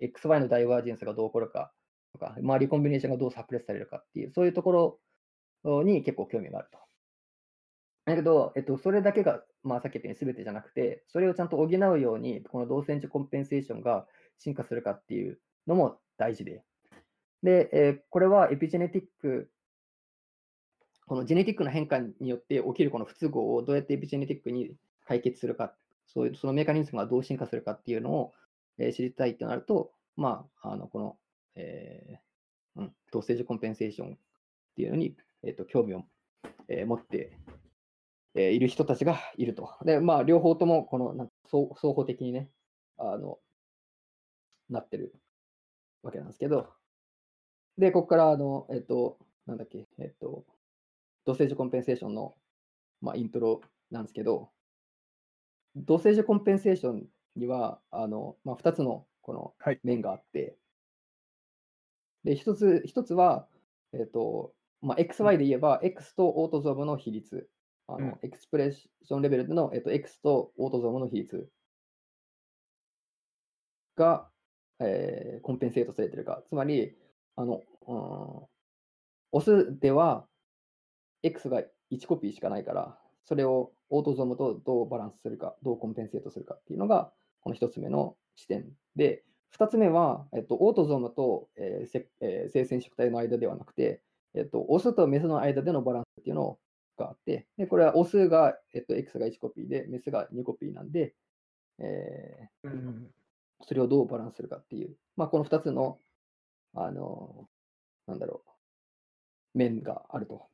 [0.00, 1.72] XY のダイバージェンスがどう起こるか
[2.12, 5.00] とか、まあ、リコンビネーションがどうサプレスされるかっていう、そういうとこ
[5.64, 6.78] ろに結構興味があると。
[8.06, 14.06] だけど、えっと、それだけが、まあ、さっき言ったように全てじゃなくて、それをちゃんと補うように、この動線値コンペンセーションが
[14.38, 16.64] 進化するかっていうのも大事で。
[17.42, 19.50] で、えーこれはエピジェネティック、
[21.06, 24.74] このジェネティックな変化によって起きるこの不都合をどうやってエピジェネティックに
[25.06, 25.74] 解決するか、
[26.06, 28.32] そういうそのメカニズムがどう進化するかっていうのを、
[28.78, 31.16] えー知りたいってなると、まあ、あのこの、
[31.56, 34.18] えーうん、同性値コンペンセーションっ
[34.76, 36.04] ていうのに、えー、と興味を、
[36.68, 37.32] えー持って
[38.34, 39.70] えーいる人たちがいると。
[39.84, 42.48] で、まあ、両方とも、この、なんか双双方的にね、
[42.98, 43.38] あの、
[44.70, 45.14] なってる
[46.02, 46.68] わけなんですけど、
[47.78, 50.44] で、ここから、あの、えっと、なんだっけ、えっと、
[51.24, 52.34] 同性値コンペンセーションの、
[53.00, 53.60] まあ、イントロ
[53.90, 54.50] なんですけど、
[55.76, 57.06] 同性値コンペンセーション
[57.36, 60.56] には、あの、まあ、2つの、このはい面があって、
[62.24, 63.46] で、一つ、一つは、
[63.92, 67.48] えっと、まあ、XY で言えば、X とオートゾームの比率。
[67.86, 71.48] あの、うんエクスプレッションレベルでの、えっと、X とオートゾームの比率
[73.96, 74.28] が、
[74.80, 76.42] えーコンペンセートされてるか。
[76.48, 76.96] つまり、
[77.36, 78.46] あの、うん、
[79.32, 80.26] オスでは
[81.24, 89.24] X が1コピーしかないから、それをオートゾームとどうバランスするか、どうコンペンセートするかっていうのが、この1つ目の視点で、
[89.58, 94.02] 2つ目は、えっと、オートゾームと、えーせえー性染色体の間ではなくて、
[94.34, 96.58] えっと、オスとメスの間でのバランスっていうの
[96.98, 101.14] があって、でこれはオスが、えっと、X が1コピーで、メスが2コピーなんで、
[101.78, 103.10] えーうん
[103.66, 105.98] それをどうバランスするかっていう、まあ、この2つの、
[106.74, 107.48] あの、
[108.06, 108.42] なんだろ
[109.54, 110.50] う、面があると。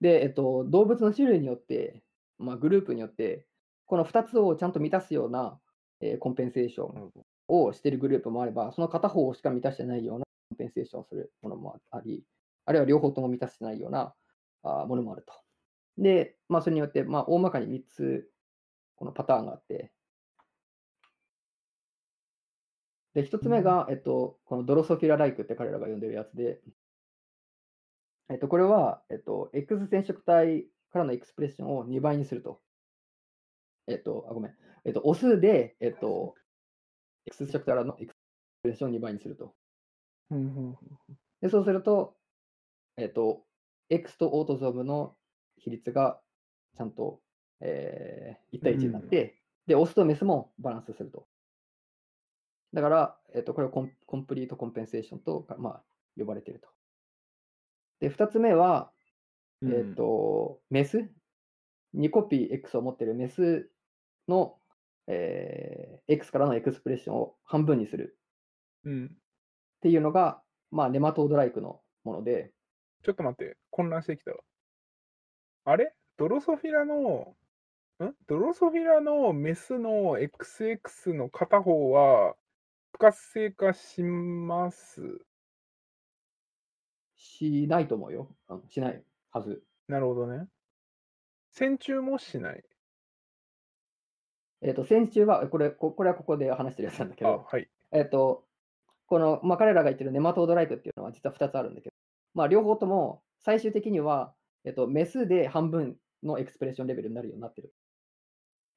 [0.00, 2.02] で、えっと、動物の種類によって、
[2.38, 3.46] まあ、グループによって、
[3.86, 5.60] この2つをちゃんと満たすような、
[6.00, 7.12] えーコンペンセーション
[7.48, 12.24] をしているグループもあれば、その片方しか満たしてないようなコンペンセーションをするものもあり、
[12.66, 14.14] あるいは両方とも満たしてないような
[14.62, 15.32] あーものもあると。
[15.98, 18.30] で、まあ、それによって、まあ、大まかに3つ、
[18.96, 19.92] このパターンがあって、
[23.14, 26.60] で、一つ目が、えっと、このドロソフィラライクって彼らが呼んでるやつで、
[28.28, 32.60] えっと、これは、えっと、X 染色体からのエクスプレッションを2倍にすると。
[33.86, 34.54] えっと、あ、ごめん。
[34.84, 36.34] えっと、オスで、えっと、
[37.26, 38.16] X 染色体からのエクス
[38.62, 39.54] プレッションを2倍にすると。
[40.30, 40.76] うんうん
[41.40, 42.16] で、そうすると、
[42.96, 43.44] えっと、
[43.90, 45.16] X とオートゾームの
[45.58, 46.20] 比率が
[46.76, 47.20] ちゃんと、
[47.60, 51.26] えー1対1になって、で、オスとメスもバランスすると。
[52.72, 55.82] だから、えっと、これをコンコンプリートコンペンセーションとか、まあ、
[56.16, 56.75] 呼ばれていると。
[58.00, 58.90] で、2つ目は、
[59.62, 61.08] うんえっと、メス
[61.94, 63.70] ?2 コピー X を持っているメス
[64.28, 64.58] の、
[65.06, 68.16] えー X からのエクスプレッションを半分にする
[68.84, 69.08] うんっ
[69.80, 72.52] ていうのが、まあ、ネマトードライクのもので、
[73.02, 74.38] ちょっと待って、混乱してきたわ。
[75.64, 75.94] あれ？
[76.16, 77.36] ドロソフィラの、
[78.04, 78.14] ん？
[78.28, 82.34] ドロソフィラのメスの XX の片方は
[82.92, 85.25] 不活性化します。
[87.36, 88.28] しないと思うよ。
[88.48, 89.62] うんしないはず。
[89.88, 90.46] なるほどね。
[91.50, 92.64] 線虫もしない？
[94.62, 97.68] えっ、と、先週は、これ、ここれはここで話してるやつなんだけあ、ど、はい。
[97.92, 98.44] えっ、と、
[99.06, 101.94] この、まあ、彼らが言ってるネマトードライクっていうのは実は2つあるんだけど、
[102.34, 107.74] まあ、両方とも最終的には、えっ、と、メスで半分のエクスプレッションレベルになるようになってる。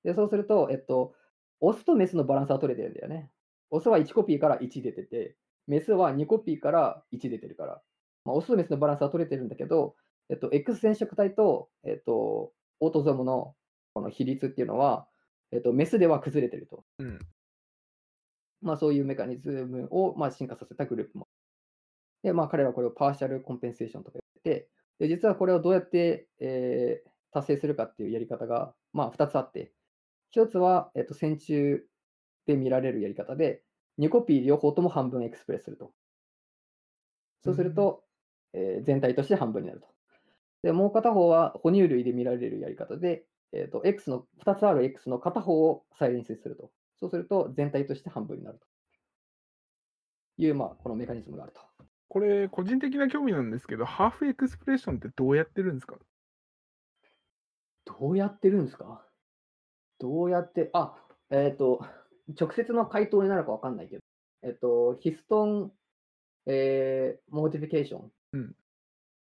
[0.04, 1.16] で、そうすると、えっと、
[1.62, 3.32] オスとメスのバランスは取れてるんだよね。
[3.72, 5.36] オスは1コピーから1出てて、
[5.68, 7.82] メスは2コピーから1出てるから、
[8.30, 9.96] まあ、オスとメスのバランスは取れてるんだけど、
[10.30, 13.56] えっと、X 染色体と、えっと、オートゾームの
[13.94, 15.08] この比率っていうのは、
[15.52, 16.84] えっと、メスでは崩れてると。
[17.00, 17.20] うん。
[18.62, 21.28] まあ、そういうメカニズムを、まあ、進化させたグループも。
[22.24, 29.72] で、まあ、彼はこれをパーシャルコンペンセーションとか言ってて、で実はこれをどうやって、えー達成するかっていうやり方が、まあ、2つあって、
[30.36, 31.84] 1つは、えっと、線虫
[32.46, 33.62] で見られるやり方で、
[34.00, 35.92] 2コピー両方とも半分エクスプレスすると。
[37.44, 38.04] そうすると、
[38.54, 39.88] えー全体として半分になると。
[40.64, 46.72] で、もう片方は哺乳類で見られるやり方で、えっと X の、2つある X の片方をサイレンスすると。
[47.00, 48.68] そうすると、全体として半分になると
[50.38, 51.62] いう、まあ、このメカニズムがあると。
[52.10, 55.98] これ、個人的な興味なんですけど、ハーフエクスプレッションってどうやってるんですか？
[57.86, 59.06] どうやってるんですか？
[60.00, 60.96] どうやって、あ、
[61.30, 61.86] えっ、と、
[62.40, 64.02] 直接の回答になるかわかんないけど、
[64.44, 65.72] えっ、と、ヒストン、
[66.48, 68.12] えー、 modification。
[68.34, 68.56] うん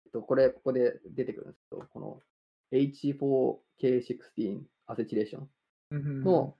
[0.06, 2.22] えっと、これ、ここで出てくるんですけど、この
[2.72, 5.50] H4K16 acetylation
[5.92, 6.56] うんの、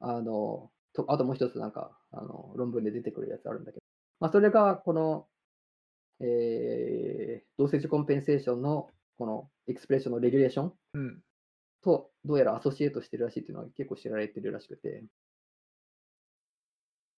[0.00, 3.84] あの、とあともう一つなんか、あの、論文で出てくるやつあるんだけど、
[4.20, 5.26] まあ、それが、この、
[6.20, 11.22] えー、 dosage compensation の、この expression の regulation うん。
[11.82, 15.04] とどうやら associate してるらしいっていうのは結構知られてるらしくて、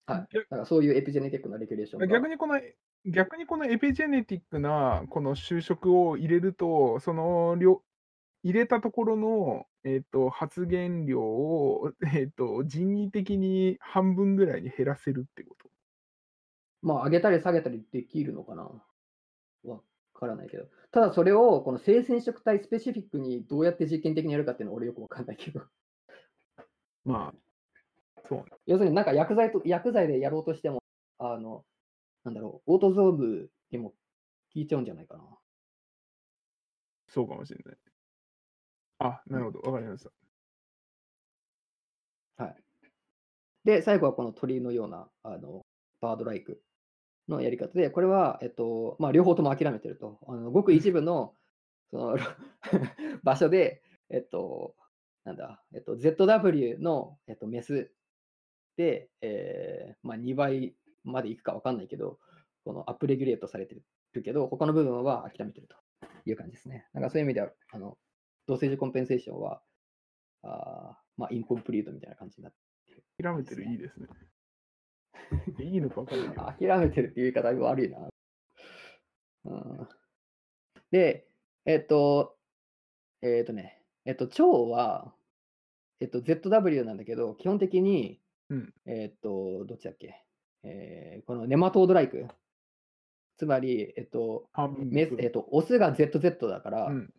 [0.07, 0.27] はい。
[0.33, 2.07] 逆だからそういうエピジェネティックなレギュレーションが。
[2.07, 2.61] 逆にこの、
[3.05, 7.83] 逆にこのエピジェネティックなこの就職を入れると、その量、
[8.45, 15.69] 入れたところの、えっと発言量を、 えっと人為的に半分ぐらいに減らせるってこと？
[16.83, 18.71] まあ、上げたり下げたりできるのかな？
[19.65, 19.81] わ
[20.15, 20.67] からないけど。
[20.93, 25.63] ただそれを、この性染色体スペシフィックにどうやって実験的にやるかっていうのは俺よくわかんないけど。
[27.05, 28.45] まあ、そう。
[28.67, 30.81] 要するになんか薬剤と、薬剤でやろうとしても、
[31.19, 31.65] あの、
[32.25, 33.97] なんだろう、オートゾームにも効
[34.55, 35.25] いちゃうんじゃないかな。
[37.09, 37.77] そうかもしれない。
[39.01, 39.61] あ、なるほど。
[39.61, 40.11] わかりました。
[42.45, 42.57] はい。
[43.65, 45.67] で、最後はこの鳥のような、あの、
[46.01, 46.63] バードライク
[47.29, 50.19] のやり方で、これは、えっと、まあ、両方とも諦めてると。
[50.27, 51.35] あのごく一部の、
[51.91, 52.17] その、
[53.23, 54.75] 場所で、えっと、
[55.25, 57.93] なんだ、えっと、ZW の、えっと、メス
[58.77, 62.19] で、えーまあ、2倍までいくかわかんないけど、
[62.65, 63.75] このアップレギュレートされて
[64.13, 65.77] るけど、他の部分は諦めてると
[66.27, 66.87] いう感じですね。
[66.93, 67.99] なんかそういう意味では、あの、
[68.47, 69.63] 同性児コンペンセーションは、
[70.43, 72.59] あーまあ、インコンプリートみたいな感じになって
[73.23, 74.07] 諦めてるいいですね。
[75.61, 76.35] いいのかわかんない。
[76.59, 78.09] 諦めてるっていう言い方が悪いな。
[79.45, 79.89] うん、
[80.91, 81.29] で、
[81.65, 82.39] えっと、
[83.23, 85.15] えっとね、えっと、腸は、
[86.01, 90.25] えっと、ZW なんだけど、基本的に、うんえっと、どっちだっけ、
[90.65, 92.27] えーこのネマトードライク。
[93.39, 94.49] つまり、えっと、
[94.79, 97.15] メスえっと、オスが ZZ だから、うん。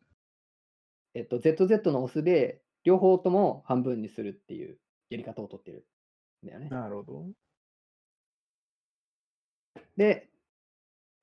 [1.13, 4.77] えっと、ZZ のオスで、両方とも半分にするっていう
[5.09, 5.85] やり方をとってる
[6.43, 6.69] んだよね。
[6.69, 7.25] なるほど。
[9.97, 10.29] で、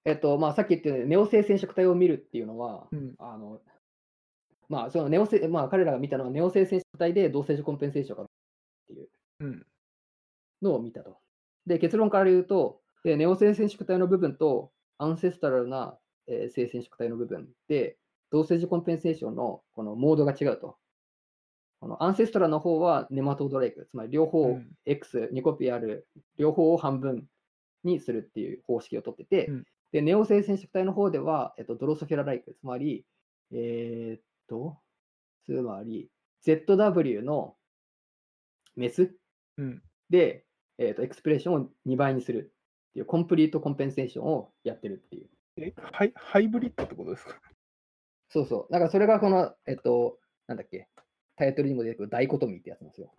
[0.04, 3.60] えっと、まあ、さっき言ったようにネオ性染色体を見るっていうのは、うんあの、
[4.68, 8.26] まあ、そのネオ性、まあ、彼らが見たのはネオ性染色体で同性種コンペンセーションがっ
[8.86, 9.08] ていう
[9.40, 9.66] うん。
[10.62, 11.18] のを見たと。
[11.66, 15.96] で、結論から言うと、でネオ性染色体の部分とアンセストラルな、
[16.26, 17.96] えー性染色体の部分で、
[18.30, 20.76] 同性種コンペンセーションのこのモードが違うと。
[21.80, 27.26] このアンセストラの方はネマトードレイク、つまり両方うん X、2コピーある両方を半分
[27.84, 33.04] にするっていう方式をとってて、うんで、ネオ性染色体の方では、えっと、ドロソフェラライク、つまり、
[33.52, 34.78] えーっと、
[35.44, 36.08] つまり、
[36.46, 37.56] ZW の
[38.76, 39.12] メス
[39.58, 39.82] うん。
[40.08, 40.44] で、
[40.82, 42.52] えーっと、エクスプレッションを2倍にする
[42.90, 45.28] っていう、コンプリートコンペンセーションをやってるっていう。
[45.58, 47.38] えハイ、ハイブリッドってことですか？
[48.30, 48.72] そうそう。
[48.72, 50.88] だからそれがこの、えっと、なんだっけ、
[51.36, 53.12] タイトルにも出てくるダイコトミーってやつなんですよ。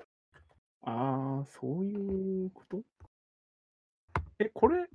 [0.84, 2.82] ああ、そういうこと？
[4.40, 4.88] え、これ、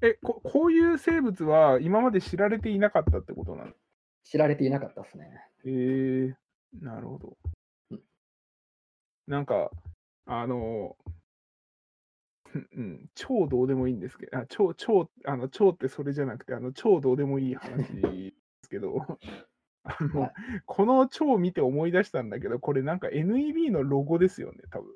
[0.00, 3.72] えこ、こういう生物は今まで知られていなかったってことなの？
[4.24, 5.38] 知られていなかったですね。
[5.66, 6.34] えー、
[6.80, 7.36] なるほど
[7.90, 8.02] うん。
[9.26, 9.70] なんか、
[10.24, 11.15] あの、うん
[12.76, 19.06] うん、超どうでもいいんですけど、あ超、超、あの、超ってそれじゃなくて、あの、超どうでもいい話ですけど、
[19.84, 20.32] あの、はい
[20.64, 24.94] この超見て思い出したんだけど、これなんか NEB のロゴですよね、多分。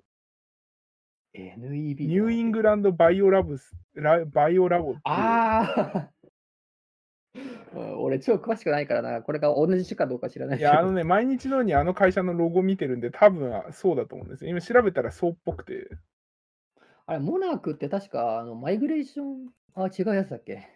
[1.35, 6.11] NEB ニューイングランドバイオラブス、ラバイオラボああ
[7.99, 9.23] 俺超詳しくないからな。
[9.23, 10.71] これが同じ種かどうか知らないけど。
[10.71, 14.51] いや、あのね、毎日のようにあの会社のロゴ見てるんで、多分そうだと思うんですよ。
[14.51, 15.89] 今調べたらそうっぽくて。
[17.11, 20.69] あれ、モナークって確かあのマイグレーション、あ、違うやつだっけ？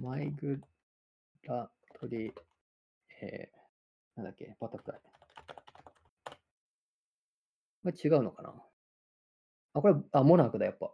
[0.00, 0.60] マイグ
[1.42, 2.32] ラトリ、
[3.20, 4.54] えー、なんだっけ？
[4.60, 5.00] バタフライ。
[7.82, 8.54] これ違うのかな？
[9.74, 10.92] あ、これ、あ、モナークだ、やっぱ。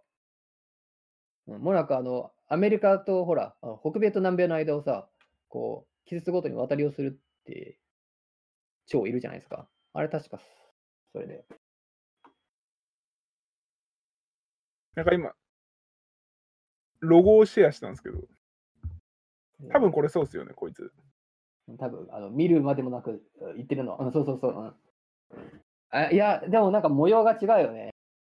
[1.48, 5.10] うんモナーク、あの、アメリカとほら、北米と南米の間をさ、
[5.48, 7.78] こう、季節ごとに渡りをするって、
[8.86, 9.68] 蝶いるじゃないですか。
[9.92, 10.40] あれ確か、
[11.12, 11.44] それで。
[14.98, 15.30] なんか今、
[16.98, 18.18] ロゴをシェアしたんですけど、
[19.72, 20.92] 多分これそうっすよね、こいつ。
[21.78, 23.96] 多分あの見るまでもなくうん言ってるの。
[23.96, 24.52] うんそうそうそう。
[24.52, 24.74] うん
[25.90, 27.90] あいや、でもなんか模様が違うよね。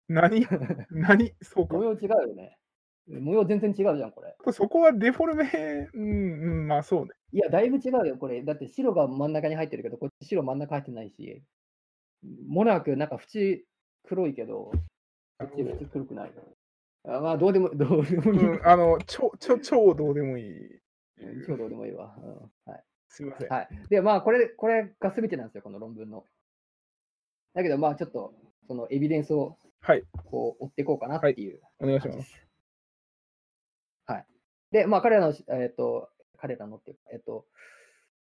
[0.07, 0.47] 何？
[0.89, 1.33] 何？
[1.41, 1.83] そうか模。
[1.83, 2.57] 様違うよね。
[3.07, 4.33] 模様全然違うじゃん、これ。
[4.39, 7.11] これそこはデフォルメ、うん、うん、まあそうね。
[7.33, 8.41] いや、だいぶ違うよ、これ。
[8.41, 11.43] だって白が真ん中に入ってるけど、こっち白真ん中入ってないし、
[12.47, 13.65] モナーク、なんか縁
[14.03, 14.71] 黒いけど、
[15.39, 16.31] こっち縁黒くない。
[17.05, 18.57] あまあ、どうでも、 どうでもいい。
[18.57, 20.75] うん、あの、超、超、超どうでもいい。
[20.75, 20.81] うん
[21.45, 22.15] 超どうでもいいわ。
[22.21, 22.83] うんはい。
[23.07, 23.49] すいません。
[23.49, 23.69] はい。
[23.89, 26.25] で、まあ、これ、これが全てなんですよ、この論文の。
[27.53, 28.33] だけど、まあ、ちょっと、
[28.67, 32.13] そのエビデンスをはい、こう追っていこうかなっていうお願いしま。
[32.13, 32.47] すす。
[34.05, 34.25] はい。
[34.71, 37.45] で、まあ、彼らの、えっ、と、彼らのっていうか、えっ、と、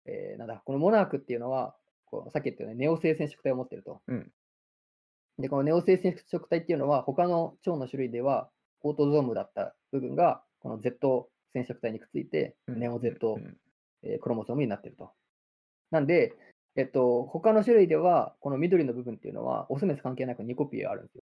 [0.06, 4.02] えーなんだ、このモナークっていうのは、こうさっき言ったようにネオ性染色体を持ってると。
[4.08, 4.32] うん
[5.38, 8.50] で、このネオ性染色体っていうのは、他の腸の種類では、
[8.84, 13.56] オートゾームだった部分が、この Z 染色体にくっついて、うんネオ Z うん
[14.02, 15.10] えークロモソームになっていると。
[15.90, 16.34] なんで、
[16.76, 21.22] えっと、他の種類では、この緑の部分っていうのは、オスメス関係なく2コピーあるんですよ。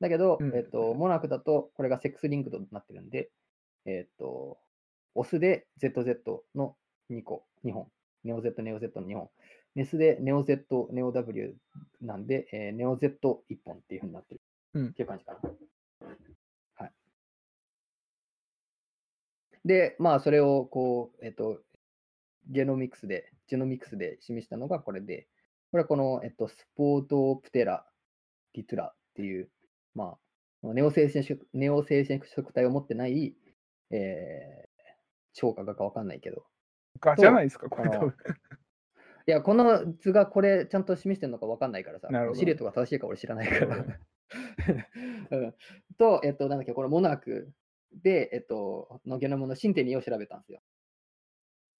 [0.00, 3.30] だけど、うんえっと、モナークだと、これがセックスリンクドになってるんで、
[3.86, 4.58] えっと、
[5.14, 6.76] オスで ZZ の
[7.10, 7.88] 2個、2本。
[8.24, 9.30] ネオ Z、ネオ Z の2本。
[9.74, 11.56] メスでネオ Z、ネオ W
[12.00, 14.40] なんで、えーネオ Z1 本っていうふうになってる。
[14.74, 15.40] うんっていう感じかな。
[16.76, 16.92] はい。
[19.64, 21.60] で、まあ、それを、こう、えっと、
[22.48, 25.26] ゲノミクスで、ジェノミクスで示したのがこれで、
[25.70, 27.84] これはこの、えっと、スポートプテラ・
[28.54, 29.50] ディトゥラっていう、
[29.94, 30.16] ま
[30.64, 33.34] あ、ネオ性染色ネオ性染色体を持ってない、
[33.90, 36.44] えー、腸かがかわかんないけど、
[37.00, 38.14] ガじゃないですか、これ多分。
[39.26, 43.84] いや、この図がこれちゃんと示してるのかわかんないからさ、シルエットが正しいか俺知らないから。
[45.30, 45.54] うん、
[45.98, 47.52] と、えっと、なんだっけ、これモナーク
[48.02, 50.60] で、えっと、のゲノムのシンテニーを調べたんですよ。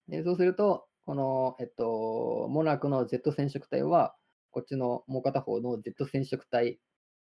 [0.09, 4.15] でそうすると、この、えっと、モナークの Z 染色体は、
[4.51, 6.81] こっちのもう片方の Z 染色体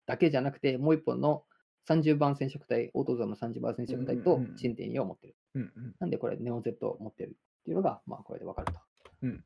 [0.06, 1.44] だけじゃなくて、もう一本の
[1.90, 5.36] 30番染色体、オートゾーム30番染色体とうんうんうんシンテニーを持ってる。
[5.56, 8.80] うんうんなんでこれ、ネオ Z を持ってるっていうのが、まあ、これでわかると。
[9.24, 9.44] うん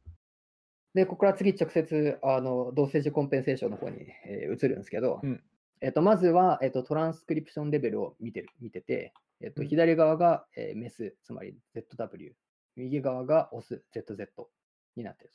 [0.95, 5.43] で、ここから次、直接、あの、同性児コンペンセーションの方に、えー移るんですけど、うん
[5.82, 9.67] えっと、まずは、えっと、トランスクリプションレベルを見てる見てて、えっと、うん。
[9.67, 12.34] 左側が、えーメス、つまり ZW、
[12.75, 14.28] 右側がオス、ZZ
[14.95, 15.32] になってる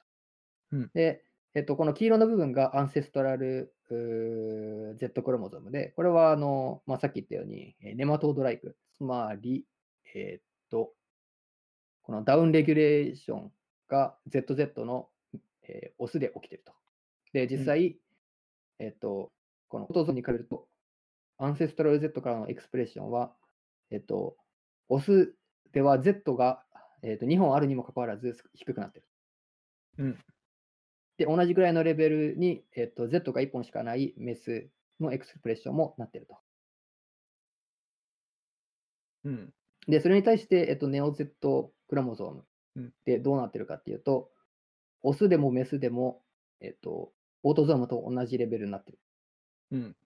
[0.71, 0.77] と。
[0.77, 0.91] うん。
[0.95, 9.65] で、えっと、この黄色の部分がアンセストラル Z クロモゾームで、これはあの、まあ、さっき言ったように、えーネマトードライク、つまり、
[10.15, 10.93] えーっと、
[12.03, 13.53] このダウンレギュレーション
[13.89, 15.09] が ZZ の、
[15.63, 16.73] えーオスで起きてると。
[17.33, 17.99] で、実際、
[18.79, 19.33] えーっと、
[19.69, 20.69] このオートゾームに比べると、
[21.39, 23.33] アンセストラル Z からのエクスプレッションは、
[23.91, 24.37] えーっと、
[24.89, 25.35] オス
[25.73, 26.65] では Z が、
[27.03, 29.07] えーっと2本あるにもかかわらず低くなってる。
[29.99, 30.19] うん
[31.17, 34.69] で、同じぐらいのレベルに、えっと、Z が1本しかないメス
[34.99, 36.37] のエクスプレッションもなってると。
[39.25, 39.55] うん
[39.87, 42.45] で、それに対して、えっと、ネオ Z クロモゾーム
[42.77, 44.31] うんでどうなってるかっていうと、
[45.03, 46.23] オスでもメスでも、
[46.61, 47.13] えっと、
[47.43, 48.99] オートゾームと同じレベルになってる。
[49.73, 49.97] うん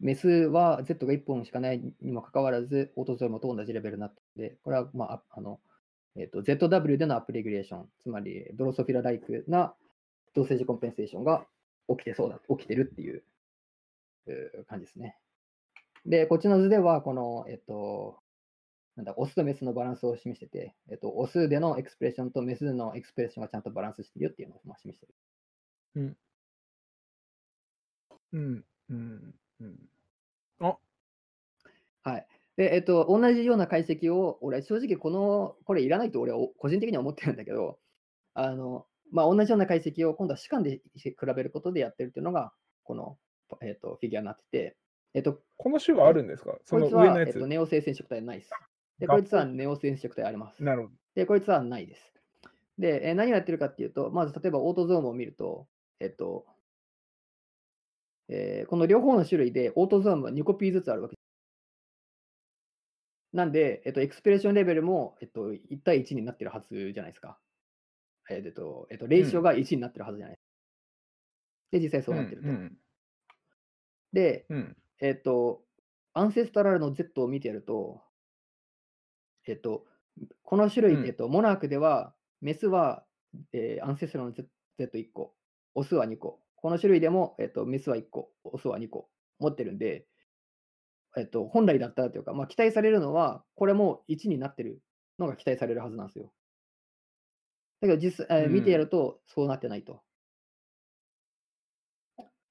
[0.00, 5.60] メスは Z が1本しかないにもかかわらず、オートゾームと同じレベルになってて、これは、まあ、あの、
[6.16, 9.74] えっと、ZW でのアップレギュレーション、つまりドロソフィラライクな
[10.34, 11.46] 同性児コンペンセーションが
[11.88, 13.22] 起きてそうだ、起きてるっていう
[14.26, 15.16] う感じですね。
[16.06, 18.18] で、こっちの図では、この、えっと、
[18.96, 25.14] なんだ、オスとメスのバランスを示してて、えっと、オスでのエクスプレッションとメスでのエクスプレッションがちゃんとバランスしてるよっていうのを示してる。
[25.96, 26.16] うん
[28.32, 29.34] うんうん
[32.02, 32.26] はい。
[32.56, 37.78] で、えっと、同じような解析を、俺、正直、この、これいらないと俺はお個人的には思ってるんだけど、
[38.34, 42.52] あの、まあ、同じような解析を今度は主観で比べることでやってるっていうのが、
[42.84, 43.18] この、
[43.62, 44.76] えっと、フィギュアになってて、
[45.14, 46.56] えっと、この種はあるんですか？
[46.64, 47.28] そのこいつは、上のやつ。
[47.28, 48.50] えっと、ネオ性染色体ないです。
[48.98, 50.62] で、合こいつは併ネオ染色体あります。
[50.62, 50.94] なるほど。
[51.14, 52.12] で、こいつはないです。
[52.78, 55.66] で、えー何をやってるかっていうと、まず例えばオートゾームを見ると、
[55.98, 56.46] えっと、
[58.30, 61.16] えーこの両方の種類でオートゾームは2コピーずつあるわけ
[63.32, 67.38] なんで、えっと、エクスプレッションレベルも、えっと、1対1になってるはずじゃないですか。
[68.28, 70.50] えっと、えっと、レーシオが1になってるはずじゃないですか。
[71.72, 72.48] で、実際そうなってると。
[72.48, 72.76] うん
[74.12, 75.62] で、うんうんえっと、
[76.12, 78.02] アンセストラルの Z を見てやると、
[79.46, 79.86] えっと、
[80.42, 83.04] この種類、うんえっと、モナークでは、メスは、
[83.52, 85.36] えーアンセストラルの Z- Z1 個、
[85.74, 86.40] オスは2個。
[86.60, 89.08] この種類でも、えっと、メスは1個、オスは2個
[89.38, 90.06] 持ってるんで、
[91.16, 94.82] えっと、本来だったらというか、まあ、期待されるのは、これも1になってる
[95.18, 96.32] のが期待されるはずなんですよ。
[97.80, 100.02] だけど実際、えー見てやると、そうなってないと。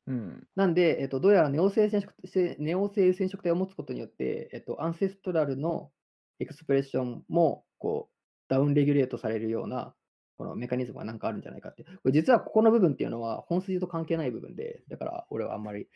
[0.08, 5.92] うんなんで、えっと、どうやらネオ性染色性ネオ性染色体を持つことによって、えっと、アンセストラルの
[6.40, 8.14] エクスプレッションもこう
[8.48, 9.94] ダウンレギュレートされるような
[10.40, 11.84] このメカニズムがなんかあるんじゃないかって。
[11.84, 15.90] これ実はここの部分っていうのは本筋と関係ない部分で、だから俺はあんまり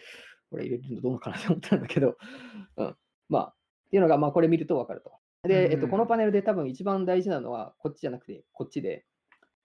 [0.51, 2.17] これ入れるのどうかなって思ったんだけど、
[2.75, 2.95] うん。
[3.29, 3.53] まあ、っ
[3.89, 5.13] ていうのが、まあこれ見るとわかると。
[5.47, 9.05] で、えっと、うんこのパネルで多分一番大事なのはこっちじゃなくてこっちで、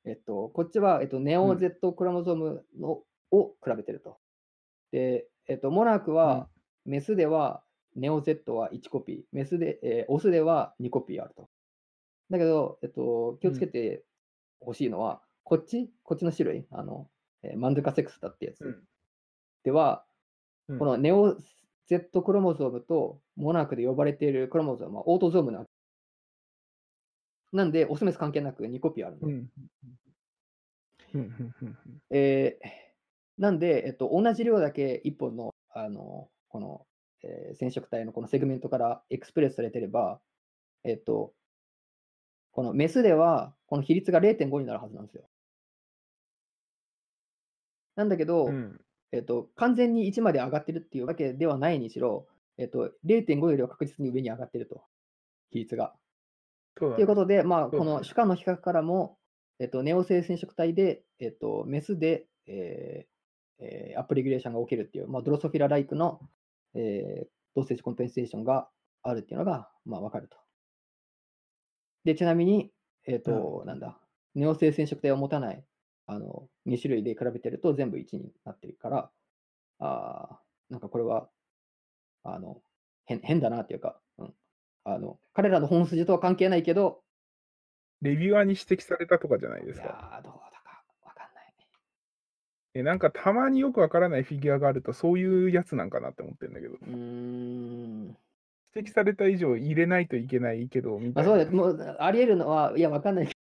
[0.04, 3.02] えっと、こっちは、えっと、ネオ Z クロモゾームの、
[3.32, 4.18] を比べてると。
[4.92, 6.48] で、えっと、モナークは、
[6.84, 7.64] メスでは、
[7.96, 11.48] ネオ Z は1コピー、メスで、えーオスでは2コピーあると。
[12.30, 14.04] だけど、えっと、気をつけて
[14.60, 17.08] ほしいのは、こっち、こっちの種類、あの、
[17.42, 18.88] えーマンドゥカセックスだってやつ、うん。
[19.64, 20.04] では、
[20.68, 20.78] うん。
[20.78, 21.36] このネオ
[21.86, 25.64] Z クロモゾームとモナークで呼ばれているクロモゾームはオートゾームな
[27.52, 29.28] なんで、オスメス関係なく2コピーあるの。
[29.28, 29.50] うん。
[32.10, 32.68] えー
[33.38, 36.86] なんで、えっと、同じ量だけ1本の、あの、この、
[37.22, 40.20] えー染色体のこのセグメントからエクスプレスされてれば、
[40.84, 41.32] えっと、
[42.58, 45.22] このメスでは、この比率が0.5になるはずなんですよ。
[47.94, 48.80] なんだけど、うん
[49.12, 54.82] えっと、完全に1まで上がってるっていうわけではないにしろ、えっと、0.5よりは確実に上に上がってると、
[55.52, 55.94] 比率が。
[56.76, 59.18] そうだねということで、まあ、この主観の比較からも、
[59.60, 66.18] えっと、ネオ性染色体で、えっと、メスで、えーえーアップレギュレーションが起きるっていう、まあ、ドロソフィラライクの、
[66.74, 68.68] えー、同性値コンペンセーションが
[69.04, 70.47] あるっていうのが、まあ、わかると。
[72.08, 72.70] で、ちなみに、
[73.06, 73.98] えっ、と、なんだ、
[74.34, 75.62] ネオ性染色体を持たない
[76.06, 79.10] あの2種類で比べてると全部1になってるから、
[79.78, 81.28] あーなんかこれは、
[82.24, 82.62] あの、
[83.04, 84.34] 変変だなっていうか、うん、
[84.84, 87.02] あの彼らの本筋とは関係ないけど、
[88.00, 89.86] レビュアーに指摘されたとかじゃないでいすか。
[89.86, 91.54] やー、どうだかわかんない。
[92.72, 98.16] えなんかたまによくわからないフィギュアがあるとそういうやつなんかなって思ってるんだけど、うーん。
[98.78, 101.44] 指摘された以上入れないといけないけど、みたまあ、いな。
[101.44, 103.34] そうだもうあり得るのは、いや、わかんないけ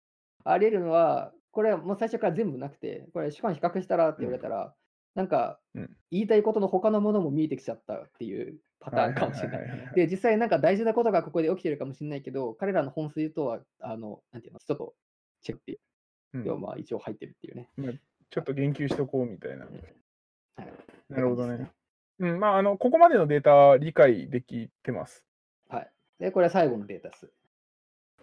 [0.45, 0.51] ど。
[0.51, 4.74] あり得るのは、これはもう最初から全部なくて、これ、主観比較したらって言われたら、
[5.14, 9.93] なんかうん、言いたいことの他のものも見えてきちゃったっていうパターンかもしれない。
[9.95, 14.95] で、実際なんか大事なことがここで起きてるかもしれないけど、彼らの本筋とは、あの、なんていうの、ちょっと
[15.43, 15.78] チェックっていう
[16.35, 17.70] うんのがまあ一応入ってるっていうね。
[18.30, 19.66] ちょっと言及しとこうみたいな。
[19.66, 20.72] はい
[21.09, 21.70] なるほどね。
[22.19, 25.25] うん、まあ、あの、ここまでのデータ理解できてます。
[25.69, 25.91] はい。
[26.19, 27.31] で、これは最後のデータです。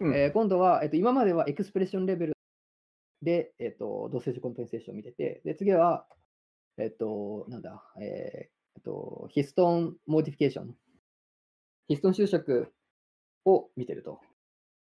[0.00, 2.36] うんえー今度は、えっと、今まではエクスプレッションレベル
[3.22, 6.06] で、えっと、同性値コンペンセーションを見てて、で、次は、
[6.78, 10.74] えっと、なんだ、えーえっと、ヒストンモーディフィケーション。
[11.88, 12.68] ヒストン修飾
[13.44, 14.20] を見てると。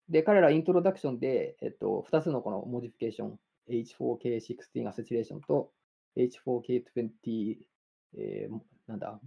[0.10, 3.40] で、彼らイントロダクションで、えっと、2つのこの modification、
[3.70, 5.72] H4K16 acetylation と
[6.18, 7.58] H4K20、
[8.18, 9.20] えーなんだ、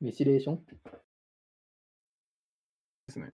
[0.00, 0.64] methylation
[3.06, 3.32] ですね。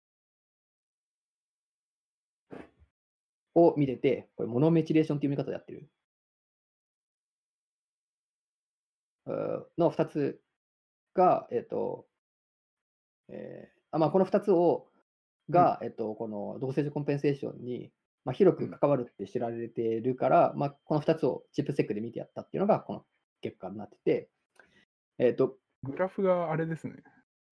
[3.54, 5.88] を見てて、これ monomethylation っていう見方でやってる。
[9.26, 10.40] うーの2つ
[11.14, 12.06] が、えっ、と、
[13.28, 14.88] えーあまあ、この2つを
[15.50, 17.90] が、えっと、この同性値コンペンセーションに、
[18.24, 23.04] まあ、広く関わるって知られているから、まあ、この2つをチップセックで見てやったっていうのがこの
[23.42, 24.30] 結果になってて、
[25.18, 26.94] えっ、と、グラフがあれですね。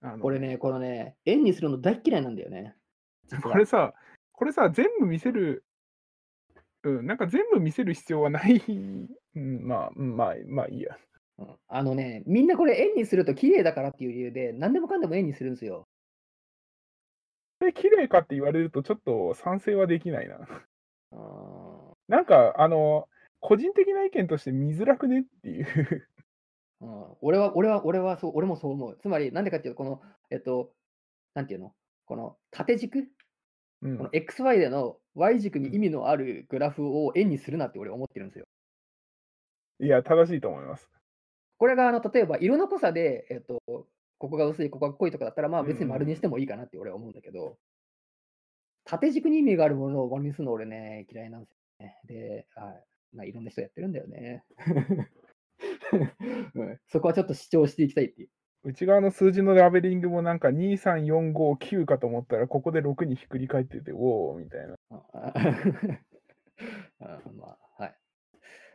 [0.03, 2.75] あのこれね、このね、円にするの大っ嫌いなんだよね。
[3.43, 3.93] これさ、
[4.33, 5.65] これさ、全部見せる、
[6.83, 10.97] うん、なんか全部見せる必要はない、うん、まあ、うんまあ、まあいいや。
[11.39, 15.87] うんあのね、みんなこれ円にすると綺麗だからっていう理由で、何でもかんでも円にするんですよ。
[17.61, 20.37] これ綺麗かって言われると、ちょっと賛成はできないな。
[21.13, 23.09] あーなんか、あの、
[23.41, 26.09] 個人的な意見として見づらくねっていう。
[26.81, 28.99] うん、俺は、俺は、俺はそう、俺もそう思う。
[29.01, 30.01] つまり、なんでかっていうと、この、
[30.31, 30.73] えっと、
[31.35, 31.75] なんていうの？
[32.07, 33.09] この縦軸？
[33.83, 38.47] うんこの XY での Y 軸にうん意味のあるグラフを円にするなって俺思ってるんですよ。
[39.81, 40.91] いや、正しいと思います。
[41.59, 47.57] これがあの例えば色の濃さで、えっと、ここが薄い、ここが濃いとかだったら、まあうんうん別に丸にしてもいいかなって俺は思うんだけど、
[48.85, 52.01] 縦軸に意味があるものを丸にするの俺ね、嫌いなんですよね。
[52.07, 54.45] で、はいまあ、いろんな人やってるんだよね。
[56.55, 58.29] う んそこはちょっと主張していきたいっていう。
[58.63, 64.75] 内側の数字のラベリングもなんか2、3、4、5、9かと思ったら、ここで6にひっくり返ってて、おーみたいな。
[64.91, 65.33] あ
[67.01, 67.97] あまあ、はい。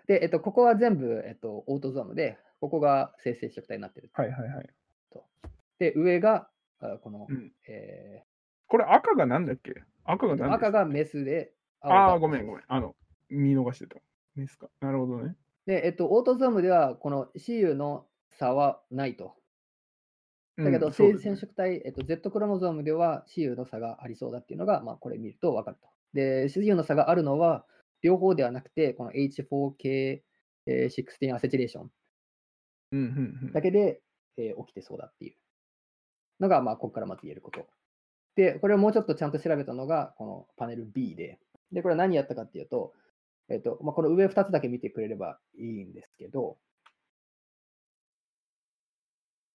[0.08, 4.10] で、えっと、ここは全部、えっと、オートゾームで、ここが生成色体になってる。
[4.14, 4.70] はいはいはい。
[5.78, 6.50] で、上が、
[6.80, 8.24] あこの、うんえ
[8.68, 9.84] これ赤がなんだっけ？
[10.06, 12.64] 赤がー何赤がメスで、青ああごめんごめん。
[12.68, 12.96] あの、
[13.30, 14.02] 見逃してた。
[14.36, 14.70] ですか。
[14.80, 15.36] なるほどね。
[15.66, 19.36] で、えっと、オートゾームでは、この CU の差はないと。
[20.58, 25.90] だけど、生うん染色体、えっと、Z クロモゾームでは CU の差がありそうだっていうのが、まあ、これ見ると分かると。
[26.14, 27.66] で、CU の差があるのは、
[28.02, 31.92] 両方ではなくて、この H4K16 アセチレーション
[32.92, 34.02] うんうんうんだけで、
[34.38, 35.36] えー起きてそうだっていう
[36.40, 37.68] のが、まあ、ここからまず言えること。
[38.36, 41.40] で、これをもうちょっとちゃんと調べたのが、このパネル B で、
[41.72, 42.94] で、これは何やったかっていうと、
[43.50, 46.58] えっ、と、まあ、この上2つだけ見てくれればいいんですけど、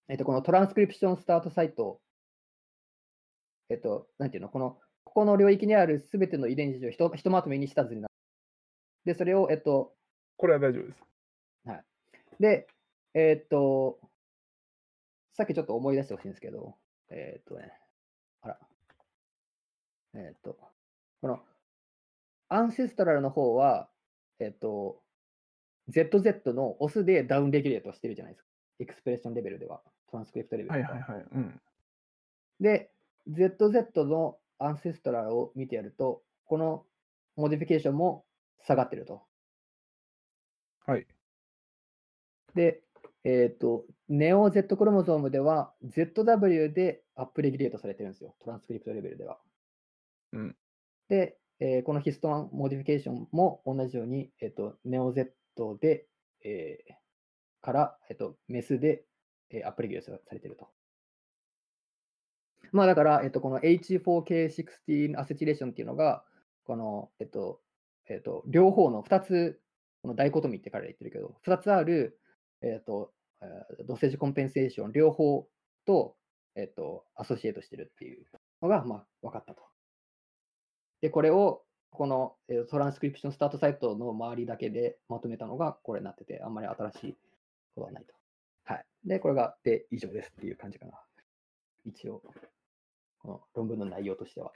[0.09, 2.01] えっ、と、このトランスクリプションスタートサイト、
[3.68, 8.14] えっ、と、なんていうの、この、ここの領域にあるすべての遺伝子をひとひとまとめにした図になる。
[9.05, 9.95] で、それを、えっ、と、
[10.36, 11.11] これは大丈夫です。
[12.41, 12.66] で、
[13.12, 14.01] えーっと、
[15.34, 16.74] さっきちょっと思い出してほしいんですけど、
[17.11, 17.72] えーっとね、
[18.41, 18.59] あら、
[20.14, 20.57] えーっと、
[21.20, 21.41] この、
[22.51, 23.88] アンセストラルの方は、
[24.40, 25.01] えーっと、
[25.88, 28.48] ZZ のオスでダウンレギュレートしてるじゃないですか。
[28.80, 29.80] expression level では、
[30.11, 30.90] トランスクリプトレベルでは。
[30.90, 31.24] はいはいはい。
[31.32, 31.61] うん。
[32.61, 32.90] で、
[33.30, 36.84] ZZ の ancestral を見てやると、この
[37.36, 38.24] modification も
[38.66, 39.22] 下がってると。
[40.86, 41.07] はい。
[42.57, 42.82] で、
[43.22, 48.34] えっ、と、ネオ Z クロモゾームでは ZW で upregulate されてるんですよ。
[48.42, 49.38] トランスクリプトレベルでは。
[50.32, 50.57] うん。
[51.09, 55.30] で、えーこのヒストン modification も同じように、えっ、と、 neo Z
[55.80, 56.06] で、
[56.42, 56.94] えー
[57.62, 59.04] から、えっ、と、メスで、
[59.50, 60.68] えーアプレギュレートされていると。
[62.72, 66.24] まあだから、えっ、と、この H4K16 アセチレーションっていうのが、
[66.64, 67.61] この、えっ、と、
[68.08, 69.61] えっ、と、両方の2つ、
[70.02, 72.18] このダイコトミーって彼ら言ってるけど、2つある、
[72.62, 75.46] えっ、と、えードセージコンペンセーション両方
[75.84, 76.16] と、
[76.54, 78.24] えっ、と、アソシエイトしてるっていう
[78.62, 79.69] のが、まあ、分かったと。
[81.01, 82.36] で、これを、この、
[82.70, 87.12] トランスクリプションスタートサイトの周りだけでまとめたのがこれになってて、あんまり新しい
[87.74, 88.14] ことはないと。
[88.64, 88.84] はい。
[89.05, 91.01] で、これが、で、以上ですっていう感じかな。
[91.84, 92.22] 一応、
[93.18, 94.53] この論文の内容としては。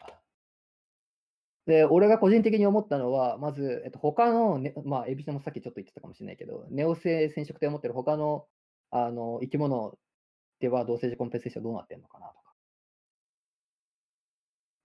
[1.67, 8.47] で、俺が個人的に思ったのは、まず、えっと、他の、ね、まあ、エビちゃんもさっきちょっと言ってたかもしれないけど、ネオ性染色体を持ってる他の
[8.91, 9.99] あの生き物
[10.61, 12.55] では同性児コンペンセーションどうなってるのかなとか。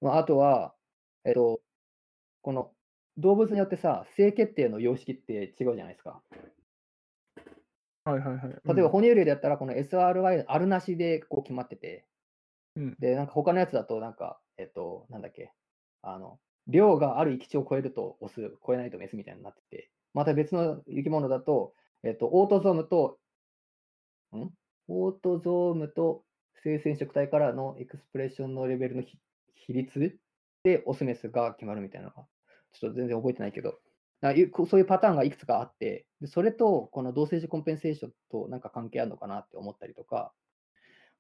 [0.02, 0.74] まあ、あとは、
[1.26, 1.62] えっと、
[2.42, 2.72] この
[3.18, 6.22] 動物によってさ、性決定の様式って違うじゃないですか。
[8.06, 8.42] はいはいはい。
[8.42, 12.06] 例えば、うん哺乳類でやったら、この SRY あるなしでこう決まってて、
[12.76, 12.96] うん。
[13.00, 15.54] で、なんか他のやつだと、なんか、えっと、なんだっけ、
[16.02, 23.20] あの、量がある域値を超えるとオス、超えないとメスみたいになってて、また別の生き物だと、えっと、オートゾームと、
[24.36, 24.50] ん？
[24.88, 26.24] オートゾームと
[26.64, 29.20] 性染色体からのエクスプレッションのレベルの比
[29.56, 30.20] 比率
[30.64, 32.24] でオスメスが決まるみたいなのが、
[32.74, 33.80] ちょっと全然覚えてないけど、
[34.22, 40.34] そういうパターンがいくつかあって、でそれとこの同性児コンペンセーションとなんか関係あるのかなって思ったりとか、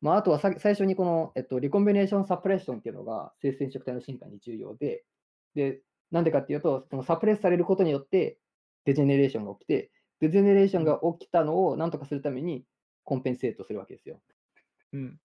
[0.02, 5.04] まあ、あとはさ最初にこの、えっと、リコンビネーションサプレッションっていうのが性染色体の進化に重要で、
[5.56, 5.82] で、
[6.12, 8.38] なんでかっていうと、そのサプレスされることによって
[8.86, 12.66] デジェネレーションが起きて、デジェネレーションが起きたのをなんとかするために
[13.04, 14.20] コンペンセートするわけですよ。
[14.94, 15.20] うん。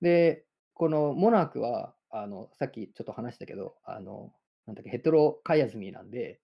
[0.00, 4.32] で、このモナークは、あのさっきちょっと話したけど、あの
[4.66, 6.40] なんだっけヘテロカイアズミーなんで、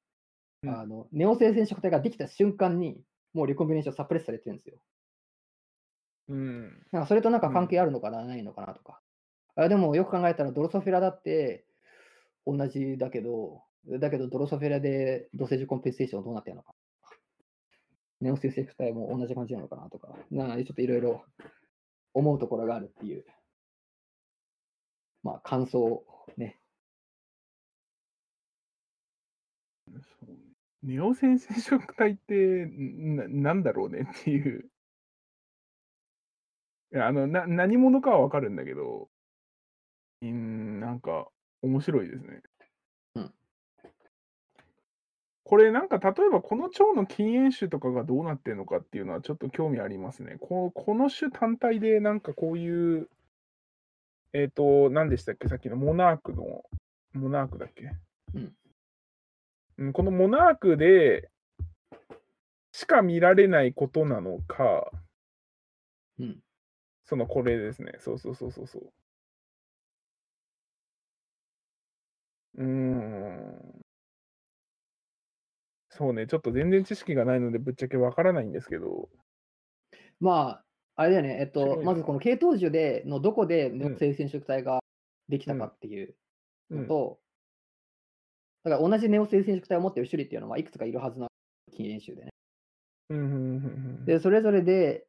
[0.64, 3.00] うんあのネオ性染色体ができた瞬間に、
[3.32, 4.76] もうリコンビネーションサプレスされてるんですよ。
[6.28, 6.62] うん。
[6.92, 9.00] なんかそれとなんかうん関係あるのかな、ないのかなとか。
[9.56, 11.64] あでもよく考えたらドロソフェラだって
[12.46, 16.74] 同じだけど、だけどドロソフェラで同性児コンペンセーションどうなってるのか。
[18.20, 21.24] ネオ性染色体も同じ感じなのかなとか、なんかちょっといろいろ
[22.12, 23.24] 思うところがあるっていう、
[25.22, 26.04] まあ感想を
[26.36, 26.60] ね。
[29.86, 30.36] そうね
[30.82, 34.70] ネオセン染色体ってんななんだろうね っていう。
[36.92, 39.10] いや、あの、な何者かはわかるんだけど、
[40.22, 41.28] うーん、なんか
[41.62, 42.42] 面白いですね。
[43.16, 43.34] うん。
[45.44, 50.36] これなんか例えばこの蝶の禁煙種とかがどうなってるのかっていうのはちょっと興味ありますね。
[50.40, 53.08] ここの種単体でなんかこういう、
[54.32, 55.48] えっ、と、何でしたっけ？
[55.48, 56.62] さっきのモナークの、
[57.14, 57.90] モナークだっけ？
[58.34, 58.54] うん。
[59.78, 61.30] うん、このモナークで
[62.72, 64.90] しか見られないことなのか、
[66.18, 66.40] うん。
[67.04, 67.94] そのこれですね。
[67.98, 68.92] そうそうそうそうそう。
[72.54, 73.80] うーん。
[75.90, 79.08] そうね、ちょっと全然知識がないのでぶっちゃけわからないんですけど。
[80.20, 80.64] まあ、
[81.00, 81.80] あれだよね、えっと。
[81.82, 83.78] まずこの系統樹でのどこでうん。
[83.78, 84.80] ネオ生染色体が
[85.30, 85.70] できたかうん。
[85.70, 86.14] っていう
[86.68, 86.82] うん。
[86.82, 87.18] のと、
[88.64, 91.28] だから同じネオ生染色体を持っている種類っていうのはいくつかいるはずな
[91.74, 92.30] 禁煙種でね。
[94.04, 95.06] で、それぞれで、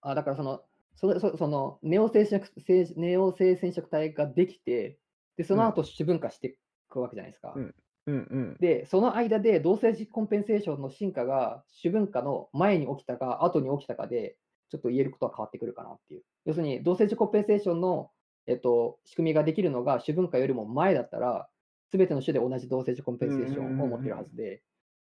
[0.00, 0.64] あ、だからその、
[0.96, 4.98] それそそのネオ生色生ネオ生染色体ができて、
[5.36, 5.66] で、そうのん。
[5.68, 6.54] 後主分化してい
[6.88, 7.52] くわけじゃないですか。
[7.54, 7.74] うん。
[8.06, 8.56] うんうん。
[8.58, 14.38] で、その間で同性軸コンペンセーションの進化が主分化の前に起きたか後に起きたかで、
[14.70, 16.22] ちょっと言えることは変わってくるかなっていう。
[16.44, 18.10] 要するに、同性軸コンペンセーションの、
[18.46, 21.48] えっと、仕組みができるのが主分化よりも前だったら、
[21.90, 24.62] すべての種で同じ同性軸コンペンセーションを持っているはずで、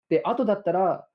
[0.09, 1.07] で、後だったら、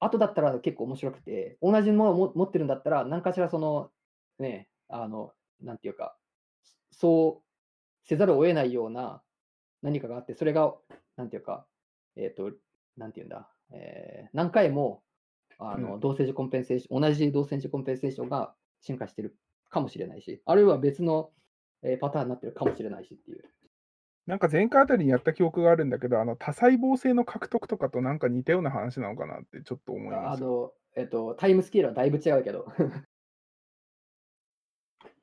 [0.00, 3.90] 後だったら結構面白くて、同じものをも持ってるんだったら、何かしらその、
[4.38, 6.16] ね、あの、なんていうか、
[6.90, 9.22] そうせざるを得ないような
[9.82, 10.74] 何かがあって、それが、
[11.16, 11.66] なんていうか、
[12.16, 12.52] えっ、と、
[12.96, 15.02] なんていうんだ、えー何回も、
[15.58, 16.00] あの、うん。
[16.00, 19.36] 同性値コンペンセーション、同じ同性値コンペンセーションが進化してる
[19.70, 21.30] かもしれないし、あるいは別の、
[21.82, 23.44] えーパターンになってるかもしれないしっていう。
[24.26, 30.42] なんか前回あたりにやった記憶があるんだけど、あの多細胞性の獲得とかとなんか似たような話なのかなってちょっと思います。
[30.42, 32.66] あの、えっ、と、タイムスケールはだいぶ違うけど。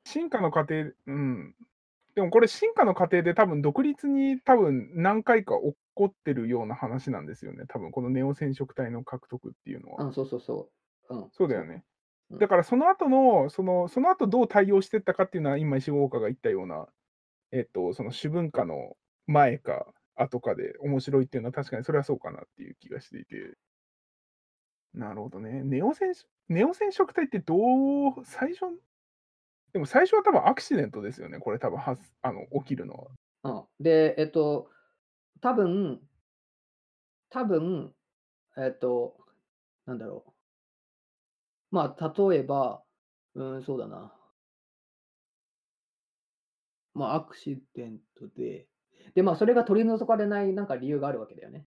[0.04, 1.54] 進化の過程、うん。
[2.14, 7.64] でもこれ進化の過程で多分独立に多分何回か起こってるような話なんですよね。
[7.68, 10.06] 多分このネオ染色体の獲得っていうのは。
[10.06, 10.70] うん、そうそうそ
[11.10, 11.16] う。
[11.16, 11.74] うん、そうだよね。
[12.30, 16.86] うんだからその後の、その、その後どう対応していったかっていうのは今石郷岡が言ったような、
[17.50, 23.58] えっと、その主文化の前か後かで面白いっていうのは確かにそれはそうかなっていう気がしていて。
[24.94, 25.62] なるほどね。
[25.62, 28.66] ネオ染色ネオ染色体ってどう、最初、
[29.72, 31.38] でも最初は多分アクシデントですよね。
[31.38, 33.10] これ多分はあの起きるのは。
[33.44, 33.82] うん。
[33.82, 34.70] で、えっと、
[35.42, 36.00] 多分、
[37.30, 37.92] 多分、
[38.56, 39.16] えっと、
[39.86, 41.74] なんだろう。
[41.74, 42.84] まあ、例えば、
[43.34, 44.12] うん、そうだな。
[46.94, 48.68] まあ、アクシデントで、
[49.14, 51.66] で、まあ、それが取り除かれないなんか理由があるわけだよね。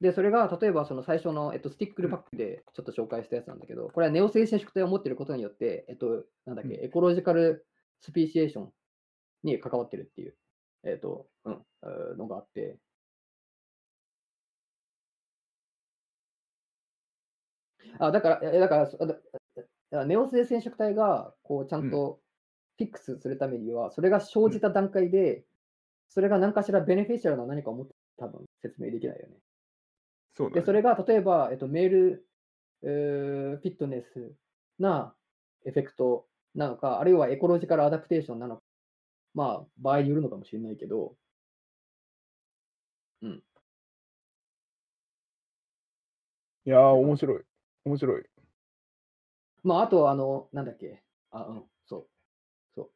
[0.00, 7.66] で、それが例えばその最初の、えっと、 stickleback でちょっと紹介したやつなんだけど、これはネオ性染色体を持っていることによって、えっと、なんだっけ、 ecological
[8.00, 8.72] speciation
[9.44, 10.36] に関わってるっていう、
[10.84, 12.78] えっと、うん、えーのがあって、
[17.98, 18.88] あ、だから、えだか
[19.90, 22.20] ら、ネオ性染色体が、こう、ちゃんと
[22.78, 25.44] フィックスするためには、それが生じた段階で、
[26.08, 29.34] それが何かしらベネフィシャルな何かを持って多分説明できないよね。
[29.34, 29.40] で、
[30.36, 30.62] そね。
[30.62, 32.28] それが例えば、えっと、メール、
[32.82, 34.34] えーフィットネス
[34.78, 35.16] な
[35.64, 38.63] エフェクトなのか、あるいはエコロジカルアダプテーションなのか、
[39.34, 41.16] まあ、場合によるのかもしれないけど、
[43.22, 43.42] うん。
[46.66, 47.44] いやー、面白い。
[47.84, 48.24] 面白い。
[49.62, 52.08] まあ、あと、あの、なんだっけ、あ、うん、そう、
[52.76, 52.90] そう。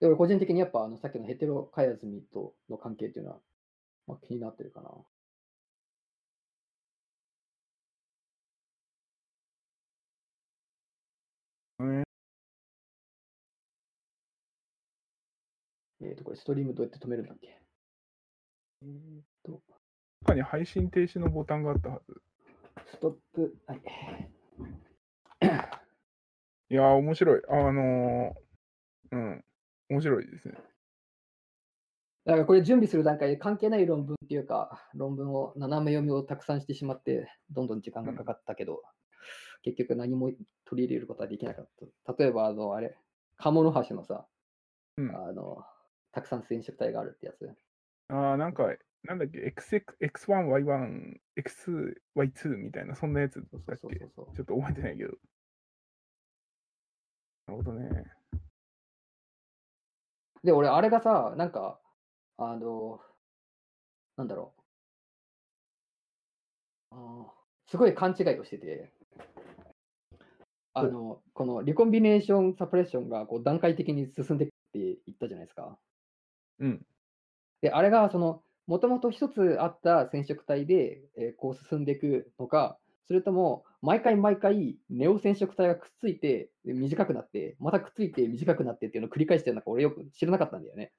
[0.00, 3.40] で、俺、個人的にやっぱ、あの、さっきのヘテロカイアズミとの関係っていうのは、
[4.08, 4.90] まあ、気になってるかな。
[16.02, 17.48] えっ、と、これ、ストリームどうやって止めるんだっけ？
[18.82, 19.62] えっ、と、
[20.22, 22.20] 中に配信停止のボタンがあったはず。
[22.86, 23.80] ストップ、はい。
[26.70, 27.42] いやー、面白い。
[27.48, 29.44] あのー、うん。
[29.90, 30.54] 面白いですね。
[32.24, 38.82] だからこれ準備する段階で関係ない論文っていうか、論文を斜め読みをたくさんしてしまって、どんどん時間がかかったけど、
[39.62, 40.30] 結局何も
[40.64, 41.68] 取り入れることはできなかっ
[42.06, 42.12] た。
[42.14, 42.96] 例えば、あの、あれ、
[43.36, 44.26] カモノハシのさ、
[44.96, 45.14] うん。
[45.14, 45.64] あの、
[46.12, 47.50] たくさん染色体があるってやつ。
[48.08, 53.76] あー、なんか、なんだっけ、XX X1、Y1、X、Y2 みたいな、そんなやつだっけ？
[53.76, 54.36] そうそうそう。
[54.36, 55.10] ちょっと覚えてないけど。
[57.46, 58.04] なるほどね。
[60.44, 61.80] で、俺、あれがさ、なんか、
[62.36, 63.00] あの、
[64.16, 64.62] なんだろう。
[66.90, 68.92] あーすごい勘違いをしてて、
[70.74, 75.78] あの、このリコンビネーションサプレッションがこう段階的に進んでいくって言ったじゃないですか。
[76.58, 76.86] うん。
[77.62, 90.92] で、あれがその、もともと一つあった染色体で、えーこう進んでいくのか、それとも毎回毎回ネオ染色体がくっついてで短くなって、またくっついて短くなってっていうのを繰り返してるのか俺よく知らなかったんだよね。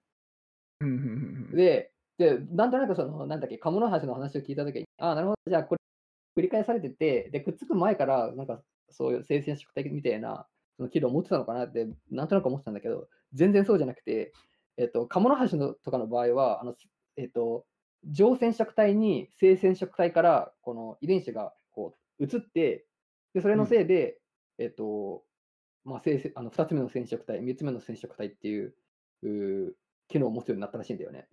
[0.82, 1.10] うんうんうん
[1.52, 1.56] うん。
[1.56, 5.80] で、でなんとなくその、なんだっけ、カモノハシの話を聞いたときに、ああ、なるほど、じゃあこれ
[6.38, 10.48] 繰り返されてて、で、くっつく前から、なんかそういう性染色体みたいな、
[10.78, 14.34] その機能を持ってたのかなって、なんとなく思ってたんだけど、全然そうじゃなくて、
[14.78, 16.76] えっと、カモノハシのとかの場合は、あの、
[17.18, 17.66] えっと、
[18.06, 22.86] 上染色体に性染色体からこの遺伝子がこう移って、
[23.34, 24.20] でそれのせいで、
[24.58, 25.24] えっと、
[25.86, 28.76] まあ、性あの2つ目の染色体、3つ目の染色体っていう
[29.24, 29.72] うー
[30.08, 31.28] 機能を持つようになったらしいんだよね。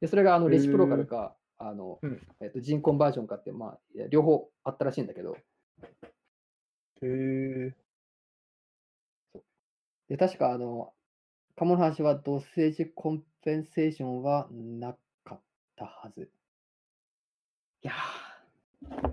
[0.00, 2.20] で、それがあのレシプロカルか、あのうん。
[2.40, 3.78] えっと、ジンコンバージョンかって、まあ、
[4.10, 5.36] 両方あったらしいんだけど、
[7.02, 7.74] へえ。
[10.08, 10.92] で確かあの、
[11.62, 15.40] カモノハシはドッセージコンペンセーションはなかっ
[15.76, 16.28] たはず。
[17.82, 19.12] いやー、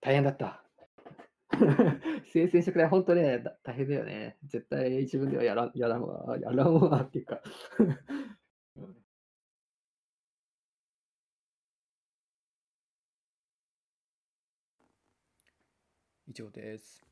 [0.00, 0.64] 大変だった。
[2.32, 4.38] 性染色体、本当ね、大変だよね。
[4.46, 7.42] 絶対自分ではやらんやらんわ、やらんわっていうか。
[16.26, 17.11] 以上です。